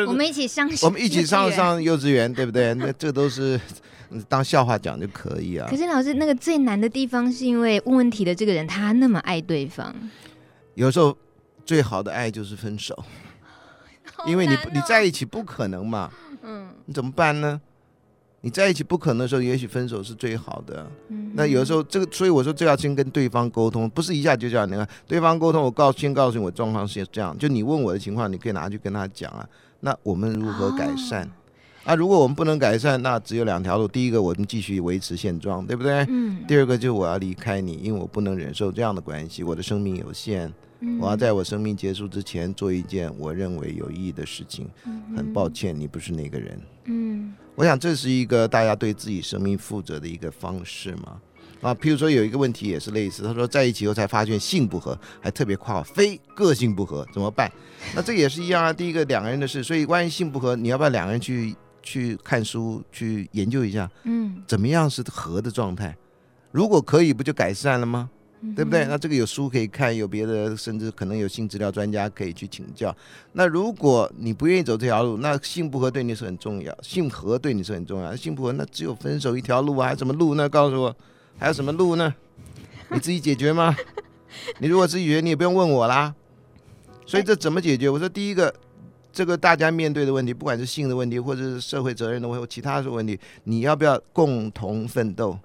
[0.08, 2.74] 我们一起上，我们一起上上幼稚园，对不对？
[2.74, 3.60] 那这都是
[4.28, 5.68] 当笑话讲就可以啊。
[5.70, 9.94] 可是老师，那个最难的地方是因为问问题的这个人他那么爱对方，
[10.76, 11.16] 有时候
[11.64, 12.96] 最好的爱就是分手，
[14.28, 16.10] 因为你你在一起不可能嘛，
[16.42, 17.60] 嗯，你怎么办呢？
[18.42, 20.86] 你在一起不可能的时候，也许分手是最好的。
[21.08, 24.68] 嗯、那有的时候，这个所以我说，这要先跟对方沟通，不是一下就这样。
[24.70, 27.36] 你看，对方沟通，我告先告诉你我状况是这样。
[27.36, 29.48] 就你问我的情况，你可以拿去跟他讲啊。
[29.80, 31.26] 那我们如何改善？
[31.26, 31.30] 哦、
[31.86, 33.88] 啊，如果我们不能改善，那只有两条路。
[33.88, 36.06] 第一个，我们继续维持现状，对不对？
[36.08, 36.44] 嗯。
[36.46, 39.42] 第二个，就是我要离开你，因为我不能忍受这样的关系。
[39.42, 44.68] 我的生命有限，嗯、我要在我生命结束之前做一件我认为有意义的事情。
[44.84, 46.60] 嗯、很抱歉，你不是那个人。
[46.84, 47.34] 嗯。
[47.54, 51.18] 我想这是一个大家对自己生命负责的一个方式嘛，
[51.62, 57.50] 啊，譬如说有一个问题也是类似，他说在一起后才发现性不合，还特别夸非个性不合怎么办？
[57.96, 63.90] 那这也是一样啊，第一个两个人的事，所以关于性不合，你要不要两个人去去看书去研究一下？
[64.04, 65.96] 嗯，怎么样是合的状态？
[66.52, 68.10] 如果可以，不就改善了吗？
[68.54, 68.84] 对不对？
[68.84, 72.94] 那这个有书可以看，有别的，甚至可能有性治疗专家可以去请教。
[73.32, 78.14] 那如果你不愿意走这条路，那性不合对你是很重要，性合对你是很重要。
[78.14, 80.48] 性不合，那只有分手一条路啊，还有什么路呢？
[80.48, 80.96] 告诉我，
[81.38, 82.14] 还有什么路呢？
[82.90, 83.74] 你自己解决吗？
[84.58, 86.14] 你如果自己解决，你也不用问我啦。
[87.06, 87.88] 所以这怎么解决？
[87.88, 88.54] 我说第一个，
[89.12, 95.38] 这个大家面对的问题，不管是性的问题，或者是社会责任的问题，或其他的问题，你要不要共同奋斗？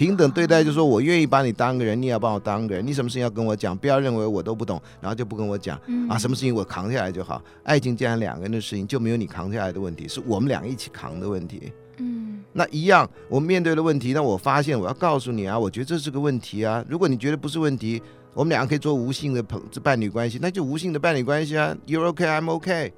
[0.00, 2.86] 平等对待，就是说我愿意把你当个人，你也要把我当个人。
[2.86, 5.78] 你什么事情要跟我讲，不要认为我都不懂，然后就不跟我讲。
[5.88, 7.42] 嗯、啊，什么事情我扛下来就好。
[7.64, 11.70] 爱情既然两个人的事情，就没有你扛下来的问题，是我们俩一起扛的问题。
[11.98, 16.82] 嗯，那一样，我们面对的问题，那我发现我要告诉你啊，我觉得这是个问题啊。
[16.88, 21.76] 如果你觉得不是问题，我们两个可以做无性的朋伴侣关系，那就无性的伴侣关系啊。
[21.86, 22.92] You're okay, I'm okay，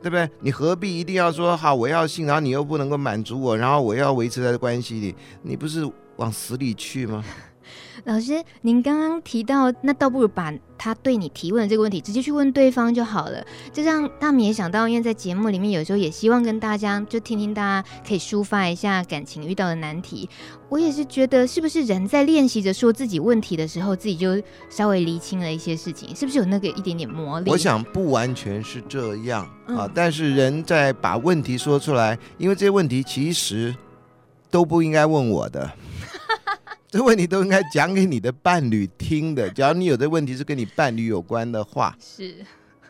[0.00, 0.30] 对不对？
[0.38, 5.12] 你何必一定要说好我要性，然后你又不能够满足我，然后我要维持在关系里，
[5.42, 5.84] 你不是？
[6.16, 7.24] 往死里去吗？
[8.04, 13.42] 老师，您刚刚提到，那倒不如把他对你提问的这个问题直接去问对方就好了。
[13.72, 20.28] 就像大米也想到，因为在节目里面有时候也希望跟大家就听听大家可以抒发一下感情遇到的难题。
[20.68, 26.14] 我也是觉得，是不是人在练习着说自己问题的时候，自己就稍微厘清了一些事情？
[26.14, 27.50] 是不是有那个一点点魔力？
[27.50, 33.74] 我想不完全是这样、嗯、啊，但是人在把问题说出来，因为这些问题其实
[34.50, 35.70] 都不应该问我的。
[36.94, 39.50] 这问题都应该讲给你的伴侣听的。
[39.50, 42.36] 假如你有的问题是跟你伴侣有关的话，是，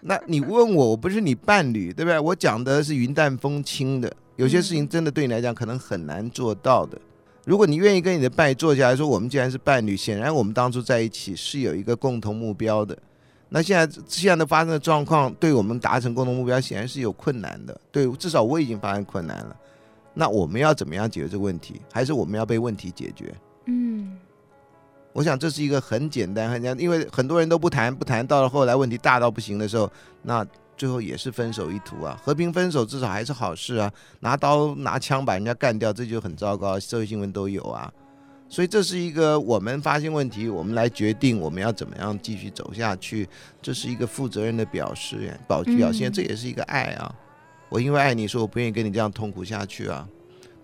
[0.02, 2.20] 那你问我，我不是你伴侣，对不对？
[2.20, 7.00] 我讲的是云淡风轻的，有些事情真的对你来讲可能很难做到的。
[7.46, 12.94] 如果你愿意跟你的伴侣坐下来说，我们既然是伴侣，显然我们当初在一起是有一个共同目标的。
[13.48, 17.80] 那现在现在的发生的状况，对我们达成共同目标显然是有困难的。
[17.90, 19.56] 对，至少我已经发现困难了。
[20.12, 21.80] 那我们要怎么样解决这个问题？
[21.90, 23.34] 还是我们要被问题解决？
[23.66, 24.16] 嗯，
[25.12, 29.90] 我想这是一个很简单、很简单，因为很多人都不谈，不谈，到了后来问题大到不行的时候，
[30.22, 30.46] 那
[30.76, 32.20] 最后也是分手一途啊。
[32.22, 37.92] 和平分手至少还是好事啊，拿刀拿枪把人家干掉，这就很糟糕，社会新闻都有啊。
[38.48, 43.28] 所以这是一个我们发现问题，我们来决定我们要怎么样继续走下去，
[43.62, 47.12] 这是一个负责任的表示，保表现，这也是一个爱啊。
[47.68, 50.06] 我因为爱你，说我不愿意跟你这样痛苦下去啊。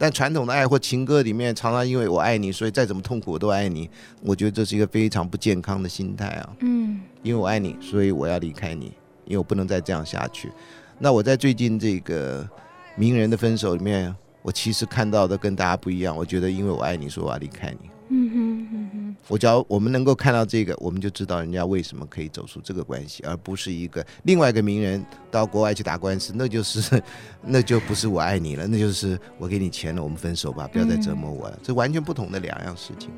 [0.00, 3.86] 但传统的爱或情歌里面，常常因为我爱你，所以再怎么痛苦我都爱你。
[4.22, 6.56] 我觉得这是一个非常不健康的心态啊。
[6.60, 8.86] 嗯，因为我爱你，所以我要离开你，
[9.26, 10.50] 因为我不能再这样下去。
[10.98, 12.48] 那我在最近这个
[12.96, 16.16] 名人的分手里面，我其实看到的跟大家不一样。
[16.16, 17.90] 我觉得因为我爱你，所以我要离开你。
[18.10, 27.02] 哼，我只要我们能够看到这个，我们就知道人家为什么可以走出这个关系，而不是一个另外一个名人到国外去打官司，那就是
[27.46, 33.10] 那就不是我爱你了，那就是我给你钱了，我们分手吧，不要再折磨我了，这完全不同的两样事情。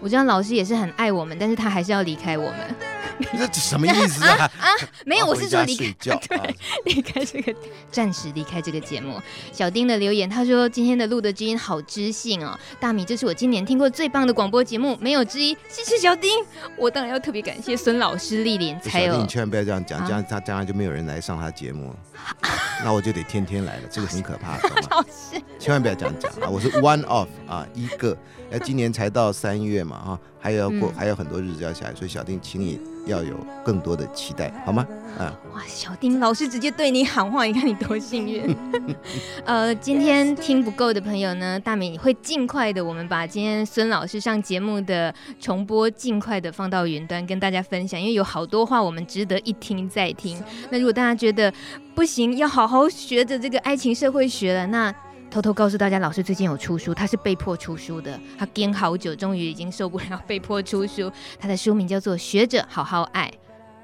[0.00, 2.58] 我知道老师也是很爱我们，但是他还是要离开我们。
[3.34, 4.36] 这什么意思啊？
[4.60, 4.68] 啊，啊
[5.06, 7.54] 没有，我是说离开，对 离开这个，
[7.90, 9.18] 暂时离开这个节目。
[9.52, 15.56] 小丁的留言，他说今天的录的基因好知性哦，大米，这是我今年听过最棒的广播节目，没有之一。
[15.66, 16.30] 谢谢小丁，
[16.76, 19.16] 我当然要特别感谢孙老师莅临，才有。
[19.16, 21.94] 你千万不要这样讲，这样他将来就没有人来上他节目，
[22.84, 24.88] 那我就得天天来了，这个很可怕，懂吗？
[24.90, 26.50] 老师，千万不要这样讲啊！
[26.50, 28.14] 我是 one of 啊，一个。
[28.50, 33.34] 哎，今年才到三月嘛，哈，还要过，还有很多日子要下来，所以小丁，请你要有
[33.64, 34.86] 更多的期待，好吗？
[35.18, 38.56] 啊，哇，小丁老师直接对你喊话，你看你多幸运。
[39.44, 50.40] 呃，今天听不够的朋友呢，大美会尽快的，我们把今天孙老师上节目的重播尽快的放到云端跟大家分享，因为有好多话我们值得一听再听。
[50.70, 51.52] 那如果大家觉得
[51.96, 54.94] 不行，要好好学着这个爱情社会学了，那。
[55.30, 61.12] 偷偷告诉大家，老师最近有出书，他是被迫出书的，他编好久，终于已经受不了，被迫出书。
[61.38, 63.28] 他的书名叫做《学着好好爱》，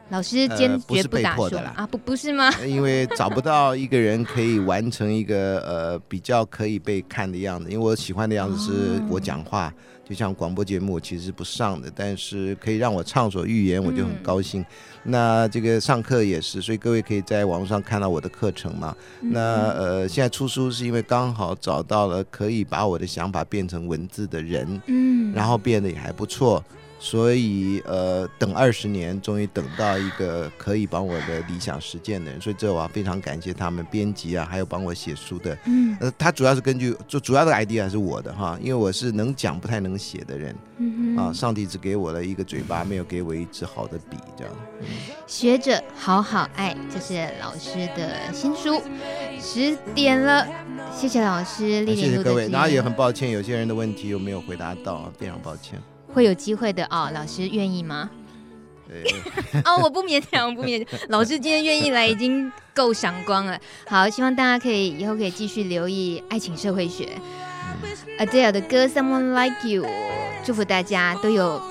[0.08, 2.50] 老师坚决不打书、呃、不啊，不不是吗？
[2.66, 9.72] 因为找不到一个人可以完成一个呃比较可以被看的样子，因为我喜欢的样子是我讲话。
[10.12, 14.60] 哦就像广播节目，其实不上的，但是可以让我畅所欲言，我就很高兴。
[14.60, 14.66] 嗯、
[15.04, 18.94] 那这个上课也是，所以各位可以在网络上看到我的课程嘛。
[19.22, 19.40] 嗯、那
[19.70, 26.62] 呃，现在出书是因为刚好找到了可以把我的想法变成文字的人，嗯，然后变得也还不错。
[27.04, 35.58] 所以，呃，等二十年，终于等到一个可以帮我的理想实践的人，所以这我非常感谢他们编辑啊，还有帮我写书的。
[35.64, 40.54] 嗯，呃，他主要是根据，就主要的 idea 是我的哈，因为我是能讲不太能写的人。
[40.78, 44.54] 嗯啊，上帝只给我了一个嘴巴，没有给我一支好的笔，这样。
[44.80, 44.86] 嗯、
[45.26, 48.80] 学者好好爱，这是老师的新书，
[49.40, 50.46] 十点了，
[50.96, 55.80] 谢谢老师，谢谢各位，然后也很抱歉，有些人的问题又没有回答到，非常抱歉。
[56.12, 58.10] 会有机会的哦，老师愿意吗？
[58.88, 59.02] 对
[59.64, 60.98] 哦，我不勉强，我不勉强。
[61.08, 63.58] 老师今天愿意来，已经够闪光了。
[63.86, 67.08] 好，希望大家可以以后可以继续留意爱情社会学。
[67.82, 69.84] 嗯、Adele 的歌《Someone Like You》，
[70.44, 71.62] 祝福大家都有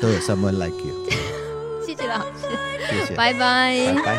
[0.00, 1.08] 都有 Someone Like You。
[1.86, 2.48] 谢谢老师，
[2.90, 4.18] 谢谢，拜拜，拜拜。